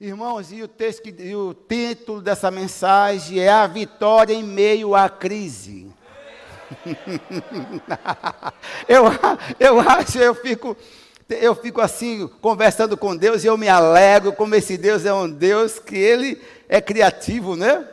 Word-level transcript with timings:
Irmãos, 0.00 0.52
e 0.52 0.62
o, 0.62 0.68
texto, 0.68 1.08
e 1.08 1.34
o 1.34 1.52
título 1.52 2.22
dessa 2.22 2.52
mensagem 2.52 3.40
é 3.40 3.48
A 3.48 3.66
Vitória 3.66 4.32
em 4.32 4.44
Meio 4.44 4.94
à 4.94 5.08
Crise. 5.08 5.88
eu, 8.86 9.02
eu 9.58 9.80
acho, 9.80 10.18
eu 10.18 10.36
fico, 10.36 10.76
eu 11.28 11.52
fico 11.52 11.80
assim, 11.80 12.30
conversando 12.40 12.96
com 12.96 13.16
Deus 13.16 13.42
e 13.42 13.48
eu 13.48 13.58
me 13.58 13.68
alegro 13.68 14.32
como 14.32 14.54
esse 14.54 14.78
Deus 14.78 15.04
é 15.04 15.12
um 15.12 15.28
Deus 15.28 15.80
que 15.80 15.96
ele 15.96 16.40
é 16.68 16.80
criativo, 16.80 17.56
né? 17.56 17.84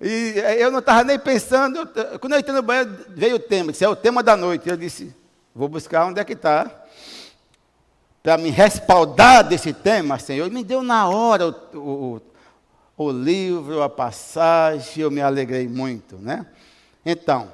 E 0.00 0.34
eu 0.58 0.68
não 0.68 0.80
estava 0.80 1.04
nem 1.04 1.16
pensando, 1.16 1.88
quando 2.18 2.32
eu 2.32 2.40
entrei 2.40 2.56
no 2.56 2.62
banheiro, 2.62 2.92
veio 3.10 3.36
o 3.36 3.38
tema, 3.38 3.70
disse, 3.70 3.84
é 3.84 3.88
o 3.88 3.94
tema 3.94 4.20
da 4.20 4.36
noite. 4.36 4.68
Eu 4.68 4.76
disse, 4.76 5.14
vou 5.54 5.68
buscar 5.68 6.06
onde 6.06 6.18
é 6.18 6.24
que 6.24 6.32
está 6.32 6.81
para 8.22 8.38
me 8.38 8.50
respaldar 8.50 9.42
desse 9.42 9.72
tema, 9.72 10.18
Senhor. 10.18 10.48
me 10.50 10.62
deu 10.62 10.82
na 10.82 11.08
hora 11.08 11.48
o, 11.74 12.20
o, 12.96 13.04
o 13.04 13.10
livro, 13.10 13.82
a 13.82 13.88
passagem, 13.88 15.02
eu 15.02 15.10
me 15.10 15.20
alegrei 15.20 15.66
muito, 15.66 16.16
né? 16.16 16.46
Então, 17.04 17.52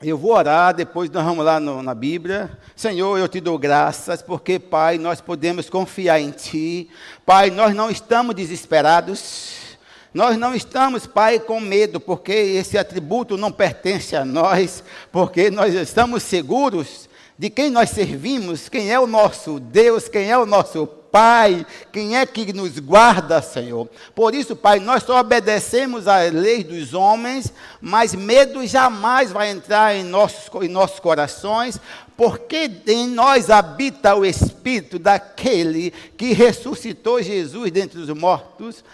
eu 0.00 0.16
vou 0.16 0.32
orar, 0.32 0.74
depois 0.74 1.10
nós 1.10 1.24
vamos 1.24 1.44
lá 1.44 1.60
no, 1.60 1.82
na 1.82 1.94
Bíblia. 1.94 2.58
Senhor, 2.74 3.18
eu 3.18 3.28
te 3.28 3.38
dou 3.38 3.58
graças, 3.58 4.22
porque, 4.22 4.58
Pai, 4.58 4.96
nós 4.96 5.20
podemos 5.20 5.68
confiar 5.68 6.18
em 6.20 6.30
Ti. 6.30 6.88
Pai, 7.26 7.50
nós 7.50 7.74
não 7.74 7.90
estamos 7.90 8.34
desesperados. 8.34 9.76
Nós 10.12 10.36
não 10.36 10.54
estamos, 10.54 11.06
Pai, 11.06 11.38
com 11.38 11.60
medo, 11.60 12.00
porque 12.00 12.32
esse 12.32 12.76
atributo 12.76 13.36
não 13.36 13.52
pertence 13.52 14.16
a 14.16 14.24
nós, 14.24 14.82
porque 15.12 15.50
nós 15.50 15.72
estamos 15.74 16.22
seguros 16.22 17.08
de 17.42 17.50
quem 17.50 17.70
nós 17.70 17.90
servimos, 17.90 18.68
quem 18.68 18.92
é 18.92 19.00
o 19.00 19.06
nosso 19.08 19.58
Deus, 19.58 20.06
quem 20.06 20.30
é 20.30 20.38
o 20.38 20.46
nosso 20.46 20.86
Pai, 20.86 21.66
quem 21.92 22.16
é 22.16 22.24
que 22.24 22.52
nos 22.52 22.78
guarda, 22.78 23.42
Senhor. 23.42 23.88
Por 24.14 24.32
isso, 24.32 24.54
Pai, 24.54 24.78
nós 24.78 25.02
só 25.02 25.18
obedecemos 25.18 26.06
às 26.06 26.32
leis 26.32 26.62
dos 26.62 26.94
homens, 26.94 27.52
mas 27.80 28.14
medo 28.14 28.64
jamais 28.64 29.32
vai 29.32 29.50
entrar 29.50 29.92
em 29.92 30.04
nossos, 30.04 30.48
em 30.62 30.68
nossos 30.68 31.00
corações, 31.00 31.80
porque 32.16 32.70
em 32.86 33.08
nós 33.08 33.50
habita 33.50 34.14
o 34.14 34.24
Espírito 34.24 34.96
daquele 34.96 35.92
que 36.16 36.32
ressuscitou 36.32 37.20
Jesus 37.20 37.72
dentre 37.72 37.98
os 37.98 38.08
mortos 38.10 38.84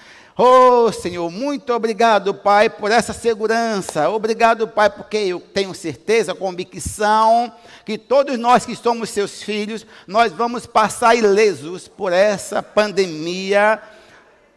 Oh, 0.41 0.93
Senhor, 0.93 1.29
muito 1.33 1.75
obrigado, 1.75 2.33
Pai, 2.33 2.71
por 2.71 2.93
essa 2.93 3.13
segurança. 3.13 4.09
Obrigado, 4.09 4.69
Pai, 4.69 4.89
porque 4.89 5.17
eu 5.17 5.41
tenho 5.41 5.75
certeza, 5.75 6.33
convicção, 6.33 7.53
que 7.85 7.99
todos 7.99 8.39
nós 8.39 8.65
que 8.65 8.77
somos 8.77 9.11
seus 9.11 9.43
filhos, 9.43 9.85
nós 10.07 10.33
vamos 10.33 10.65
passar 10.65 11.17
ilesos 11.17 11.89
por 11.89 12.13
essa 12.13 12.63
pandemia. 12.63 13.83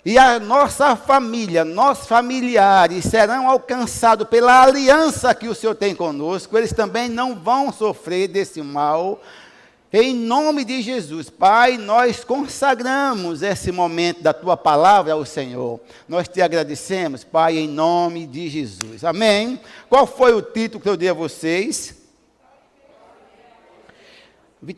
E 0.06 0.20
a 0.20 0.40
nossa 0.40 0.96
família, 0.96 1.66
nossos 1.66 2.08
familiares 2.08 3.06
serão 3.06 3.50
alcançados 3.50 4.28
pela 4.28 4.62
aliança 4.62 5.34
que 5.34 5.48
o 5.48 5.56
Senhor 5.56 5.74
tem 5.74 5.96
conosco, 5.96 6.56
eles 6.56 6.74
também 6.74 7.10
não 7.10 7.34
vão 7.34 7.74
sofrer 7.74 8.28
desse 8.28 8.62
mal, 8.62 9.20
em 9.94 10.16
nome 10.16 10.64
de 10.64 10.82
Jesus, 10.82 11.30
Pai, 11.30 11.78
nós 11.78 12.24
consagramos 12.24 13.42
esse 13.42 13.74
momento 13.74 14.22
da 14.22 14.34
tua 14.34 14.56
palavra 14.56 15.12
ao 15.12 15.26
Senhor. 15.26 15.82
Nós 16.08 16.30
te 16.30 16.42
agradecemos, 16.42 17.26
Pai, 17.26 17.58
em 17.58 17.68
nome 17.68 18.26
de 18.26 18.48
Jesus. 18.48 19.04
Amém. 19.04 19.60
Qual 19.90 20.08
foi 20.08 20.34
o 20.34 20.42
título 20.42 20.82
que 20.82 20.88
eu 20.88 20.96
dei 20.96 21.10
a 21.10 21.14
vocês? 21.14 21.94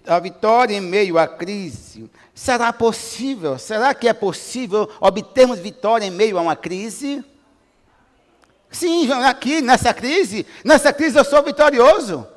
A 0.08 0.18
vitória 0.18 0.76
em 0.76 0.82
meio 0.82 1.20
à 1.20 1.28
crise. 1.28 2.10
Será 2.34 2.74
possível? 2.74 3.60
Será 3.60 3.94
que 3.94 4.08
é 4.08 4.14
possível 4.14 4.90
obtermos 5.00 5.60
vitória 5.60 6.06
em 6.06 6.12
meio 6.12 6.40
a 6.40 6.42
uma 6.42 6.56
crise? 6.56 7.24
Sim, 8.72 9.12
aqui 9.12 9.62
nessa 9.62 9.94
crise, 9.94 10.48
nessa 10.66 10.92
crise 10.92 11.20
eu 11.20 11.24
sou 11.24 11.44
vitorioso. 11.44 12.33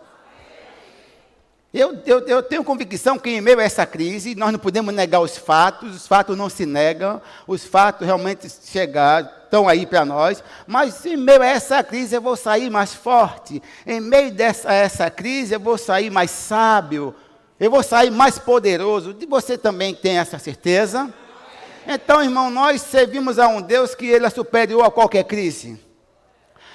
Eu, 1.78 1.94
eu, 2.06 2.20
eu, 2.20 2.42
tenho 2.42 2.64
convicção 2.64 3.19
que, 3.19 3.28
em 3.28 3.41
meio 3.42 3.60
a 3.60 3.62
essa 3.62 3.84
crise, 3.84 4.34
nós 4.34 4.50
não 4.50 4.59
podemos 4.59 4.94
negar 4.94 5.20
os 5.20 5.37
fatos, 5.37 5.94
os 5.94 6.06
fatos 6.06 6.34
não 6.34 6.48
se 6.48 6.64
negam, 6.64 7.20
os 7.47 7.66
fatos 7.66 8.06
realmente 8.06 8.48
chegaram, 8.64 9.28
estão 9.44 9.69
aí 9.69 9.84
para 9.84 10.03
nós, 10.03 10.42
mas 10.66 11.04
em 11.04 11.19
meio 11.19 11.42
a 11.42 11.47
essa 11.47 11.84
crise 11.84 12.16
eu 12.16 12.22
vou 12.22 12.34
sair 12.34 12.70
mais 12.70 12.94
forte, 12.94 13.62
em 13.86 14.00
meio 14.00 14.32
dessa 14.32 14.72
essa 14.72 15.10
crise 15.10 15.53
eu 15.53 15.60
vou 15.60 15.76
sair 15.76 16.09
mais 16.09 16.31
sábio, 16.31 17.15
eu 17.60 17.70
vou 17.70 17.82
sair 17.82 18.10
mais 18.10 18.38
poderoso. 18.38 19.15
E 19.20 19.26
você 19.26 19.59
também 19.59 19.94
tem 19.94 20.16
essa 20.16 20.38
certeza? 20.38 21.12
Então, 21.86 22.22
irmão, 22.22 22.48
nós 22.48 22.81
servimos 22.81 23.38
a 23.38 23.48
um 23.48 23.60
Deus 23.60 23.94
que 23.94 24.06
ele 24.06 24.25
é 24.25 24.31
superior 24.31 24.82
a 24.82 24.91
qualquer 24.91 25.25
crise. 25.25 25.78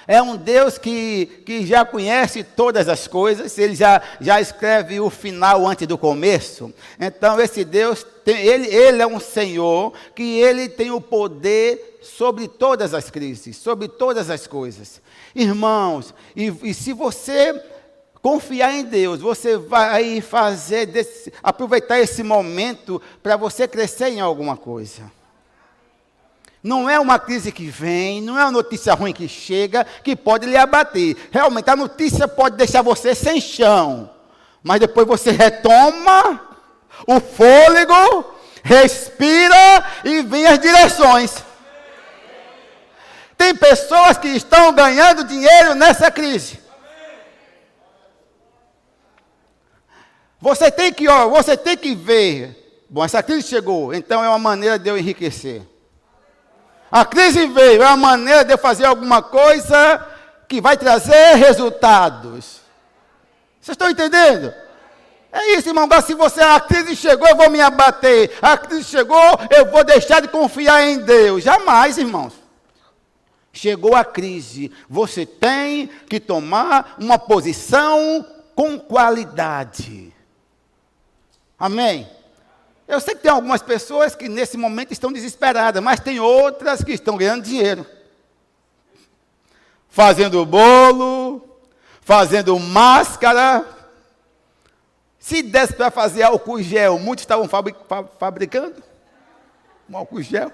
É 0.07 0.21
um 0.21 0.35
Deus 0.35 0.77
que, 0.77 1.43
que 1.45 1.65
já 1.65 1.85
conhece 1.85 2.43
todas 2.43 2.89
as 2.89 3.07
coisas, 3.07 3.57
ele 3.57 3.75
já, 3.75 4.01
já 4.19 4.41
escreve 4.41 4.99
o 4.99 5.09
final 5.09 5.67
antes 5.67 5.87
do 5.87 5.97
começo. 5.97 6.73
Então, 6.99 7.39
esse 7.39 7.63
Deus, 7.63 8.05
tem, 8.25 8.37
ele, 8.37 8.67
ele 8.67 9.01
é 9.01 9.07
um 9.07 9.19
Senhor 9.19 9.93
que 10.15 10.39
ele 10.39 10.67
tem 10.67 10.91
o 10.91 11.01
poder 11.01 11.99
sobre 12.01 12.47
todas 12.47 12.93
as 12.93 13.09
crises, 13.09 13.57
sobre 13.57 13.87
todas 13.87 14.29
as 14.29 14.47
coisas. 14.47 15.01
Irmãos, 15.35 16.13
e, 16.35 16.53
e 16.63 16.73
se 16.73 16.93
você 16.93 17.61
confiar 18.21 18.73
em 18.73 18.83
Deus, 18.83 19.19
você 19.19 19.57
vai 19.57 20.21
fazer 20.21 20.85
desse, 20.85 21.33
aproveitar 21.41 21.99
esse 21.99 22.23
momento 22.23 23.01
para 23.21 23.35
você 23.35 23.67
crescer 23.67 24.09
em 24.09 24.19
alguma 24.19 24.55
coisa. 24.55 25.11
Não 26.63 26.87
é 26.87 26.99
uma 26.99 27.17
crise 27.17 27.51
que 27.51 27.67
vem, 27.67 28.21
não 28.21 28.37
é 28.37 28.43
uma 28.43 28.51
notícia 28.51 28.93
ruim 28.93 29.13
que 29.13 29.27
chega, 29.27 29.83
que 30.03 30.15
pode 30.15 30.45
lhe 30.45 30.55
abater. 30.55 31.17
Realmente, 31.31 31.69
a 31.69 31.75
notícia 31.75 32.27
pode 32.27 32.55
deixar 32.55 32.83
você 32.83 33.15
sem 33.15 33.41
chão. 33.41 34.09
Mas 34.61 34.79
depois 34.79 35.07
você 35.07 35.31
retoma 35.31 36.39
o 37.07 37.19
fôlego, 37.19 38.35
respira 38.63 39.83
e 40.03 40.21
vem 40.21 40.45
as 40.45 40.59
direções. 40.59 41.43
Tem 43.35 43.55
pessoas 43.55 44.19
que 44.19 44.27
estão 44.27 44.71
ganhando 44.71 45.23
dinheiro 45.23 45.73
nessa 45.73 46.11
crise. 46.11 46.59
Você 50.39 50.69
tem 50.69 50.93
que, 50.93 51.07
ó, 51.07 51.27
você 51.27 51.57
tem 51.57 51.75
que 51.75 51.95
ver. 51.95 52.85
Bom, 52.87 53.03
essa 53.03 53.23
crise 53.23 53.47
chegou, 53.47 53.93
então 53.95 54.23
é 54.23 54.29
uma 54.29 54.37
maneira 54.37 54.77
de 54.77 54.87
eu 54.89 54.97
enriquecer. 54.97 55.70
A 56.91 57.05
crise 57.05 57.47
veio, 57.47 57.81
é 57.81 57.87
uma 57.87 57.95
maneira 57.95 58.43
de 58.43 58.57
fazer 58.57 58.85
alguma 58.85 59.21
coisa 59.21 60.05
que 60.47 60.59
vai 60.59 60.75
trazer 60.75 61.35
resultados. 61.35 62.59
Vocês 63.61 63.75
estão 63.75 63.89
entendendo? 63.89 64.53
É 65.31 65.55
isso, 65.55 65.69
irmão. 65.69 65.87
Se 66.05 66.13
você, 66.13 66.41
a 66.41 66.59
crise 66.59 66.95
chegou, 66.95 67.27
eu 67.27 67.37
vou 67.37 67.49
me 67.49 67.61
abater. 67.61 68.37
A 68.41 68.57
crise 68.57 68.83
chegou, 68.83 69.17
eu 69.49 69.71
vou 69.71 69.83
deixar 69.85 70.21
de 70.21 70.27
confiar 70.27 70.83
em 70.83 70.99
Deus. 70.99 71.43
Jamais, 71.43 71.97
irmãos. 71.97 72.33
Chegou 73.53 73.95
a 73.95 74.03
crise. 74.03 74.71
Você 74.89 75.25
tem 75.25 75.87
que 76.09 76.19
tomar 76.19 76.95
uma 76.99 77.17
posição 77.17 78.25
com 78.53 78.77
qualidade. 78.77 80.13
Amém? 81.57 82.09
Eu 82.91 82.99
sei 82.99 83.15
que 83.15 83.21
tem 83.21 83.31
algumas 83.31 83.61
pessoas 83.61 84.15
que 84.15 84.27
nesse 84.27 84.57
momento 84.57 84.91
estão 84.91 85.13
desesperadas, 85.13 85.81
mas 85.81 86.01
tem 86.01 86.19
outras 86.19 86.83
que 86.83 86.91
estão 86.91 87.15
ganhando 87.15 87.41
dinheiro. 87.41 87.87
Fazendo 89.87 90.45
bolo, 90.45 91.57
fazendo 92.01 92.59
máscara. 92.59 93.65
Se 95.17 95.41
desse 95.41 95.71
para 95.71 95.89
fazer 95.89 96.23
álcool 96.23 96.61
gel, 96.61 96.99
muitos 96.99 97.23
estavam 97.23 97.47
fabricando 98.19 98.83
um 99.89 99.95
álcool 99.95 100.21
gel. 100.21 100.51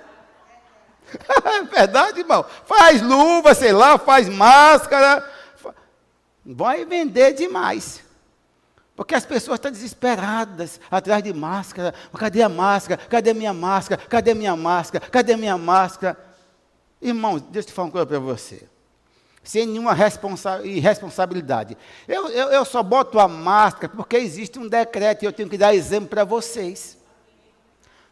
é 1.43 1.63
verdade, 1.75 2.19
irmão. 2.19 2.45
Faz 2.67 3.01
luva, 3.01 3.55
sei 3.55 3.71
lá, 3.71 3.97
faz 3.97 4.29
máscara. 4.29 5.27
Vai 6.45 6.85
vender 6.85 7.33
demais. 7.33 8.03
Porque 8.97 9.13
as 9.13 9.27
pessoas 9.27 9.59
estão 9.59 9.71
desesperadas 9.71 10.81
atrás 10.89 11.23
de 11.23 11.31
máscara. 11.31 11.93
Cadê 12.17 12.41
a 12.41 12.49
máscara? 12.49 12.99
Cadê 13.07 13.29
a 13.29 13.33
minha 13.35 13.53
máscara? 13.53 14.01
Cadê 14.09 14.31
a 14.31 14.35
minha 14.35 14.55
máscara? 14.55 15.07
Cadê 15.07 15.33
a 15.33 15.37
minha 15.37 15.55
máscara? 15.55 16.17
Irmãos, 16.99 17.41
deixa 17.41 17.67
eu 17.67 17.71
te 17.71 17.73
falar 17.73 17.85
uma 17.85 17.91
coisa 17.91 18.07
para 18.07 18.17
você. 18.17 18.67
Sem 19.43 19.67
nenhuma 19.67 19.93
responsa 19.93 20.65
irresponsabilidade. 20.65 21.77
Eu, 22.07 22.27
eu, 22.29 22.49
eu 22.49 22.65
só 22.65 22.81
boto 22.81 23.19
a 23.19 23.27
máscara 23.27 23.93
porque 23.95 24.17
existe 24.17 24.57
um 24.57 24.67
decreto 24.67 25.21
e 25.21 25.25
eu 25.27 25.31
tenho 25.31 25.47
que 25.47 25.59
dar 25.59 25.75
exemplo 25.75 26.09
para 26.09 26.23
vocês. 26.23 26.97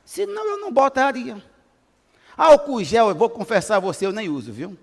Senão 0.05 0.51
eu 0.51 0.59
não 0.59 0.71
botaria. 0.71 1.43
Álcool 2.37 2.83
gel, 2.83 3.09
eu 3.09 3.15
vou 3.15 3.29
confessar 3.31 3.77
a 3.77 3.79
você, 3.79 4.05
eu 4.05 4.11
nem 4.11 4.29
uso, 4.29 4.53
viu? 4.53 4.77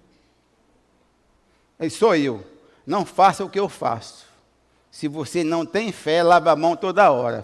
Sou 1.92 2.16
eu. 2.16 2.44
Não 2.84 3.06
faça 3.06 3.44
o 3.44 3.48
que 3.48 3.60
eu 3.60 3.68
faço. 3.68 4.31
Se 4.92 5.08
você 5.08 5.42
não 5.42 5.64
tem 5.64 5.90
fé, 5.90 6.22
lava 6.22 6.52
a 6.52 6.56
mão 6.56 6.76
toda 6.76 7.10
hora. 7.10 7.42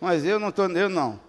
Mas 0.00 0.24
eu 0.24 0.40
não 0.40 0.48
estou, 0.48 0.70
eu 0.70 0.88
não. 0.88 1.20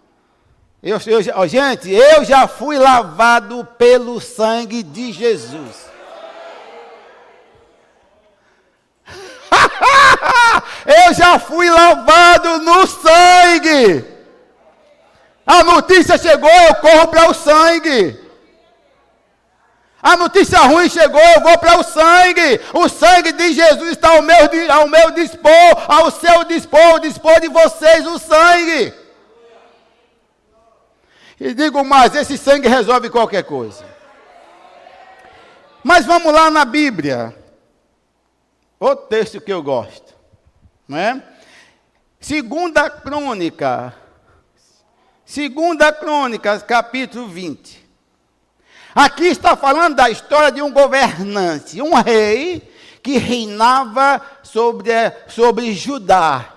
Eu, 0.81 0.97
eu, 1.05 1.47
gente, 1.49 1.91
eu 1.91 2.23
já 2.23 2.47
fui 2.47 2.77
lavado 2.77 3.67
pelo 3.77 4.21
sangue 4.21 4.81
de 4.81 5.11
Jesus. 5.11 5.89
eu 10.85 11.13
já 11.13 11.37
fui 11.39 11.69
lavado 11.69 12.59
no 12.59 12.87
sangue. 12.87 14.05
A 15.45 15.61
notícia 15.61 16.17
chegou, 16.17 16.49
eu 16.49 16.75
corro 16.75 17.09
para 17.09 17.29
o 17.29 17.33
sangue. 17.33 18.17
A 20.05 20.15
notícia 20.15 20.59
ruim 20.59 20.87
chegou, 20.87 21.19
eu 21.19 21.41
vou 21.41 21.57
para 21.57 21.79
o 21.79 21.83
sangue. 21.83 22.61
O 22.75 22.87
sangue 22.87 23.31
de 23.31 23.53
Jesus 23.53 23.89
está 23.89 24.15
ao 24.15 24.21
meu, 24.21 24.37
ao 24.71 24.87
meu 24.87 25.09
dispor, 25.09 25.51
ao 25.87 26.11
seu 26.11 26.43
dispor, 26.43 26.79
ao 26.79 26.99
dispor 26.99 27.39
de 27.41 27.47
vocês 27.47 28.05
o 28.05 28.19
sangue. 28.19 28.93
E 31.39 31.55
digo 31.55 31.83
mais, 31.83 32.13
esse 32.13 32.37
sangue 32.37 32.67
resolve 32.67 33.09
qualquer 33.09 33.45
coisa. 33.45 33.83
Mas 35.83 36.05
vamos 36.05 36.31
lá 36.31 36.51
na 36.51 36.65
Bíblia. 36.65 37.35
O 38.79 38.95
texto 38.95 39.41
que 39.41 39.51
eu 39.51 39.63
gosto. 39.63 40.13
Não 40.87 40.99
é? 40.99 41.23
Segunda 42.19 42.91
crônica. 42.91 43.91
Segunda 45.25 45.91
crônica, 45.91 46.59
capítulo 46.59 47.27
20. 47.27 47.84
Aqui 48.95 49.25
está 49.25 49.57
falando 49.57 49.97
da 49.97 50.09
história 50.09 50.49
de 50.49 50.61
um 50.61 50.71
governante, 50.71 51.81
um 51.81 51.93
rei 51.95 52.61
que 53.03 53.17
reinava 53.17 54.21
sobre, 54.41 54.93
sobre 55.27 55.73
Judá. 55.73 56.53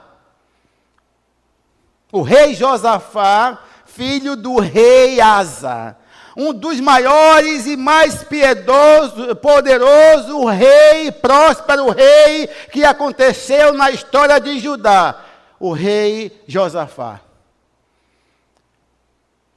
O 2.13 2.23
rei 2.23 2.55
Josafá, 2.55 3.59
filho 3.85 4.37
do 4.37 4.61
rei 4.61 5.21
Asa, 5.21 5.97
um 6.37 6.55
dos 6.55 6.79
maiores 6.79 7.67
e 7.67 7.77
mais 7.77 8.23
piedoso, 8.23 9.35
poderoso 9.35 10.45
rei, 10.47 11.11
próspero 11.11 11.91
rei 11.91 12.47
que 12.71 12.85
aconteceu 12.85 13.73
na 13.73 13.91
história 13.91 14.41
de 14.41 14.61
Judá, 14.61 15.25
o 15.59 15.73
rei 15.73 16.41
Josafá. 16.47 17.21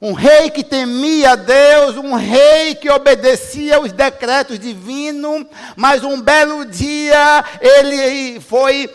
Um 0.04 0.14
rei 0.14 0.50
que 0.50 0.64
temia 0.64 1.36
Deus, 1.36 1.96
um 1.96 2.14
rei 2.14 2.74
que 2.74 2.90
obedecia 2.90 3.80
os 3.80 3.92
decretos 3.92 4.58
divinos, 4.58 5.46
mas 5.76 6.02
um 6.02 6.20
belo 6.20 6.64
dia 6.64 7.44
ele 7.60 8.40
foi 8.40 8.92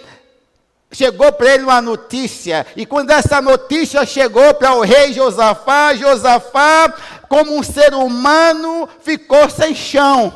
chegou 0.92 1.32
para 1.32 1.54
ele 1.54 1.64
uma 1.64 1.82
notícia, 1.82 2.68
e 2.76 2.86
quando 2.86 3.12
essa 3.12 3.42
notícia 3.42 4.06
chegou 4.06 4.54
para 4.54 4.74
o 4.74 4.82
rei 4.82 5.14
Josafá, 5.14 5.94
Josafá, 5.96 6.94
como 7.30 7.56
um 7.58 7.64
ser 7.64 7.94
humano, 7.94 8.90
ficou 9.02 9.50
sem 9.50 9.74
chão. 9.74 10.34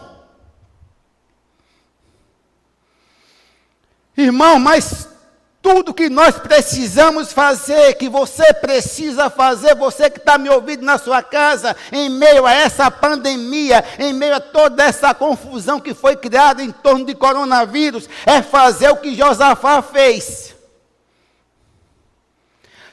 Irmão, 4.16 4.58
mas 4.58 5.11
tudo 5.62 5.94
que 5.94 6.10
nós 6.10 6.38
precisamos 6.40 7.32
fazer, 7.32 7.94
que 7.94 8.10
você 8.10 8.52
precisa 8.54 9.30
fazer, 9.30 9.76
você 9.76 10.10
que 10.10 10.18
está 10.18 10.38
me 10.38 10.50
ouvindo 10.50 10.84
na 10.84 10.98
sua 10.98 11.22
casa, 11.22 11.76
em 11.92 12.10
meio 12.10 12.46
a 12.46 12.54
essa 12.54 12.90
pandemia, 12.90 13.84
em 14.00 14.12
meio 14.12 14.36
a 14.36 14.40
toda 14.40 14.84
essa 14.84 15.14
confusão 15.14 15.80
que 15.80 15.94
foi 15.94 16.16
criada 16.16 16.64
em 16.64 16.72
torno 16.72 17.06
de 17.06 17.14
coronavírus, 17.14 18.10
é 18.26 18.42
fazer 18.42 18.90
o 18.90 18.98
que 18.98 19.16
Josafá 19.16 19.82
fez. 19.82 20.56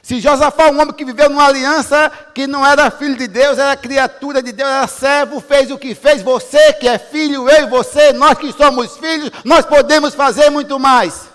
Se 0.03 0.19
Josafá, 0.19 0.71
um 0.71 0.79
homem 0.79 0.93
que 0.93 1.05
viveu 1.05 1.29
numa 1.29 1.45
aliança 1.45 2.11
que 2.33 2.47
não 2.47 2.65
era 2.65 2.89
filho 2.89 3.15
de 3.15 3.27
Deus, 3.27 3.59
era 3.59 3.75
criatura 3.75 4.41
de 4.41 4.51
Deus, 4.51 4.69
era 4.69 4.87
servo, 4.87 5.39
fez 5.39 5.69
o 5.69 5.77
que 5.77 5.93
fez, 5.93 6.21
você 6.21 6.73
que 6.73 6.87
é 6.87 6.97
filho, 6.97 7.47
eu 7.49 7.67
e 7.67 7.69
você, 7.69 8.13
nós 8.13 8.37
que 8.37 8.51
somos 8.51 8.97
filhos, 8.97 9.31
nós 9.43 9.65
podemos 9.65 10.15
fazer 10.15 10.49
muito 10.49 10.79
mais. 10.79 11.28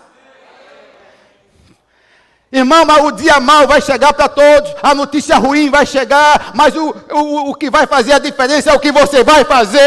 Irmão, 2.55 2.87
o 3.06 3.11
dia 3.11 3.41
mal 3.41 3.67
vai 3.67 3.81
chegar 3.81 4.12
para 4.12 4.29
todos, 4.29 4.73
a 4.81 4.95
notícia 4.95 5.35
ruim 5.39 5.71
vai 5.71 5.85
chegar, 5.85 6.53
mas 6.55 6.73
o, 6.77 6.95
o, 7.11 7.51
o 7.51 7.55
que 7.56 7.69
vai 7.69 7.85
fazer 7.85 8.12
a 8.12 8.21
diferença 8.21 8.71
é 8.71 8.73
o 8.73 8.79
que 8.79 8.93
você 8.93 9.25
vai 9.25 9.45
fazer, 9.45 9.81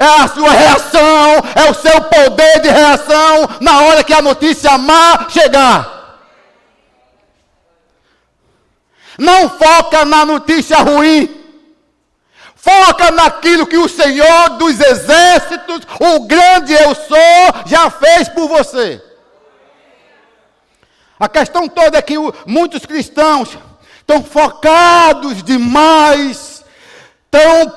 é 0.00 0.22
a 0.22 0.26
sua 0.26 0.50
reação, 0.50 1.34
é 1.54 1.70
o 1.70 1.74
seu 1.74 2.00
poder 2.00 2.62
de 2.62 2.70
reação 2.70 3.46
na 3.60 3.78
hora 3.82 4.02
que 4.02 4.14
a 4.14 4.22
notícia 4.22 4.78
má 4.78 5.26
chegar. 5.28 6.22
Não 9.18 9.50
foca 9.50 10.06
na 10.06 10.24
notícia 10.24 10.78
ruim, 10.78 11.28
foca 12.56 13.10
naquilo 13.10 13.66
que 13.66 13.76
o 13.76 13.86
Senhor 13.86 14.48
dos 14.56 14.80
exércitos, 14.80 15.82
o 16.00 16.20
grande 16.20 16.72
eu 16.72 16.94
sou, 16.94 17.66
já 17.66 17.90
fez 17.90 18.30
por 18.30 18.48
você. 18.48 19.13
A 21.24 21.28
questão 21.28 21.66
toda 21.66 21.96
é 21.96 22.02
que 22.02 22.16
muitos 22.44 22.84
cristãos 22.84 23.56
estão 23.98 24.22
focados 24.22 25.42
demais. 25.42 26.62
Então, 27.26 27.72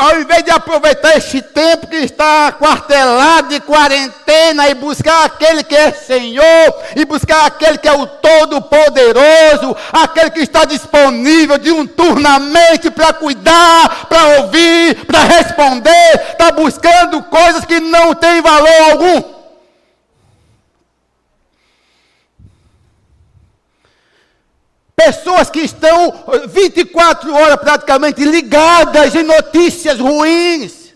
ao 0.00 0.20
invés 0.20 0.42
de 0.42 0.50
aproveitar 0.50 1.16
este 1.16 1.40
tempo 1.40 1.86
que 1.86 1.94
está 1.98 2.50
quartelado 2.50 3.50
de 3.50 3.60
quarentena 3.60 4.68
e 4.68 4.74
buscar 4.74 5.26
aquele 5.26 5.62
que 5.62 5.76
é 5.76 5.92
Senhor, 5.92 6.74
e 6.96 7.04
buscar 7.04 7.46
aquele 7.46 7.78
que 7.78 7.86
é 7.86 7.92
o 7.92 8.04
Todo-Poderoso, 8.04 9.76
aquele 9.92 10.30
que 10.30 10.40
está 10.40 10.64
disponível 10.64 11.58
diuturnamente 11.58 12.90
para 12.90 13.12
cuidar, 13.12 14.06
para 14.08 14.40
ouvir, 14.40 15.06
para 15.06 15.20
responder, 15.20 16.32
está 16.32 16.50
buscando 16.50 17.22
coisas 17.22 17.64
que 17.64 17.78
não 17.78 18.12
têm 18.12 18.42
valor 18.42 18.90
algum. 18.90 19.41
Pessoas 25.04 25.50
que 25.50 25.60
estão 25.60 26.14
24 26.48 27.34
horas 27.34 27.56
praticamente 27.56 28.24
ligadas 28.24 29.14
em 29.14 29.24
notícias 29.24 29.98
ruins. 29.98 30.94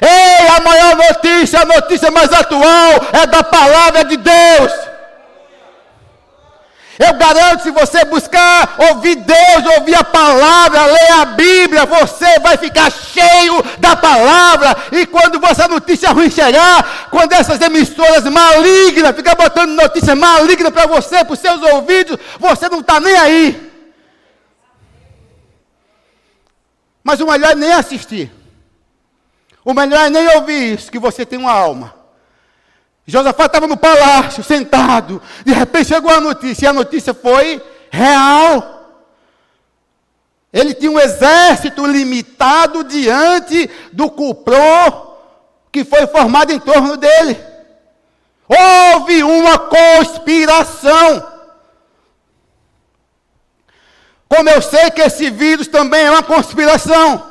Ei, 0.00 0.48
a 0.48 0.60
maior 0.60 0.96
notícia, 0.96 1.60
a 1.60 1.64
notícia 1.64 2.10
mais 2.10 2.32
atual 2.32 2.90
é 3.12 3.26
da 3.26 3.42
palavra 3.44 4.04
de 4.04 4.16
Deus. 4.16 4.72
Eu 6.98 7.14
garanto, 7.14 7.62
se 7.62 7.70
você 7.70 8.04
buscar 8.06 8.76
ouvir 8.90 9.16
Deus, 9.16 9.76
ouvir 9.76 9.94
a 9.94 10.04
palavra, 10.04 10.86
ler 10.86 11.12
a 11.12 11.24
Bíblia, 11.26 11.84
você 11.84 12.38
vai 12.40 12.56
ficar 12.56 12.90
cheio 12.90 13.62
da 13.78 13.94
palavra. 13.94 14.74
E 14.92 15.04
quando 15.06 15.44
essa 15.44 15.68
notícia 15.68 16.10
ruim 16.10 16.30
chegar, 16.30 17.08
quando 17.10 17.32
essas 17.32 17.60
emissoras 17.60 18.24
malignas 18.24 19.14
ficam 19.14 19.34
botando 19.34 19.70
notícia 19.70 20.14
maligna 20.14 20.70
para 20.70 20.86
você, 20.86 21.24
para 21.24 21.34
os 21.34 21.38
seus 21.38 21.60
ouvidos, 21.60 22.18
você 22.38 22.68
não 22.68 22.80
está 22.80 22.98
nem 22.98 23.14
aí. 23.16 23.72
Mas 27.04 27.20
o 27.20 27.26
melhor 27.26 27.52
é 27.52 27.54
nem 27.54 27.72
assistir. 27.72 28.32
O 29.64 29.74
melhor 29.74 30.06
é 30.06 30.10
nem 30.10 30.28
ouvir 30.36 30.74
isso, 30.74 30.90
que 30.90 30.98
você 30.98 31.26
tem 31.26 31.38
uma 31.38 31.52
alma. 31.52 31.95
Josafá 33.06 33.46
estava 33.46 33.66
no 33.66 33.76
palácio, 33.76 34.42
sentado. 34.42 35.22
De 35.44 35.52
repente 35.52 35.88
chegou 35.88 36.10
a 36.10 36.20
notícia, 36.20 36.66
e 36.66 36.68
a 36.68 36.72
notícia 36.72 37.14
foi 37.14 37.62
real. 37.90 38.76
Ele 40.52 40.74
tinha 40.74 40.90
um 40.90 40.98
exército 40.98 41.86
limitado 41.86 42.82
diante 42.82 43.70
do 43.92 44.10
cuprô 44.10 45.14
que 45.70 45.84
foi 45.84 46.06
formado 46.06 46.50
em 46.52 46.58
torno 46.58 46.96
dele. 46.96 47.38
Houve 48.48 49.22
uma 49.22 49.58
conspiração. 49.58 51.34
Como 54.28 54.48
eu 54.48 54.60
sei 54.62 54.90
que 54.90 55.02
esse 55.02 55.30
vírus 55.30 55.68
também 55.68 56.06
é 56.06 56.10
uma 56.10 56.22
conspiração. 56.22 57.25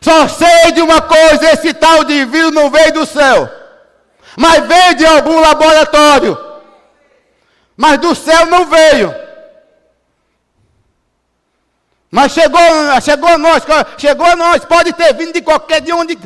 Só 0.00 0.28
sei 0.28 0.72
de 0.72 0.80
uma 0.80 1.00
coisa: 1.02 1.52
esse 1.52 1.72
tal 1.74 2.04
de 2.04 2.24
vírus 2.24 2.52
não 2.52 2.70
veio 2.70 2.92
do 2.92 3.06
céu, 3.06 3.50
mas 4.36 4.66
veio 4.66 4.94
de 4.96 5.06
algum 5.06 5.40
laboratório. 5.40 6.38
Mas 7.76 7.98
do 7.98 8.14
céu 8.14 8.46
não 8.46 8.66
veio. 8.66 9.14
Mas 12.10 12.32
chegou, 12.32 12.60
chegou 13.02 13.28
a 13.28 13.38
nós, 13.38 13.62
chegou 13.98 14.26
a 14.26 14.34
nós, 14.34 14.64
pode 14.64 14.92
ter 14.94 15.12
vindo 15.14 15.32
de 15.32 15.42
qualquer 15.42 15.82
de 15.82 15.92
onde, 15.92 16.18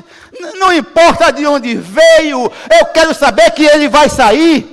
não 0.58 0.72
importa 0.72 1.32
de 1.32 1.44
onde 1.44 1.74
veio, 1.74 2.50
eu 2.78 2.86
quero 2.86 3.12
saber 3.12 3.50
que 3.50 3.64
ele 3.64 3.88
vai 3.88 4.08
sair. 4.08 4.71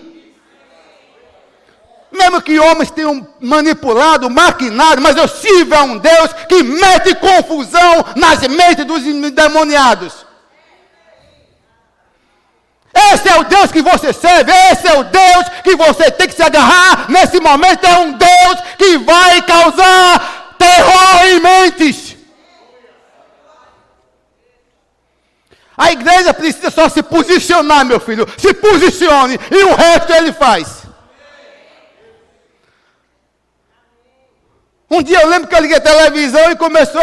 Mesmo 2.11 2.41
que 2.41 2.59
homens 2.59 2.89
tenham 2.89 3.27
manipulado, 3.39 4.29
maquinado, 4.29 5.01
mas 5.01 5.15
eu 5.15 5.27
sirvo 5.27 5.75
a 5.75 5.83
um 5.83 5.97
Deus 5.97 6.33
que 6.47 6.63
mete 6.63 7.13
confusão 7.15 8.05
nas 8.15 8.39
mentes 8.47 8.85
dos 8.85 9.05
endemoniados. 9.05 10.25
Esse 13.13 13.29
é 13.29 13.37
o 13.37 13.43
Deus 13.43 13.71
que 13.71 13.81
você 13.81 14.11
serve, 14.11 14.51
esse 14.71 14.87
é 14.87 14.93
o 14.97 15.03
Deus 15.03 15.45
que 15.63 15.75
você 15.75 16.09
tem 16.09 16.27
que 16.27 16.33
se 16.33 16.41
agarrar. 16.41 17.09
Nesse 17.09 17.39
momento 17.39 17.85
é 17.85 17.97
um 17.99 18.11
Deus 18.13 18.59
que 18.77 18.97
vai 18.97 19.41
causar 19.43 20.55
terror 20.57 21.25
em 21.25 21.39
mentes. 21.39 22.15
A 25.77 25.91
igreja 25.93 26.33
precisa 26.33 26.69
só 26.69 26.89
se 26.89 27.01
posicionar, 27.01 27.85
meu 27.85 28.01
filho. 28.01 28.27
Se 28.37 28.53
posicione 28.53 29.39
e 29.49 29.63
o 29.63 29.75
resto 29.75 30.11
ele 30.11 30.33
faz. 30.33 30.78
Um 34.89 35.03
dia 35.03 35.21
eu 35.21 35.27
lembro 35.29 35.47
que 35.47 35.55
eu 35.55 35.59
liguei 35.59 35.77
a 35.77 35.81
televisão 35.81 36.49
e 36.51 36.55
começou, 36.55 37.01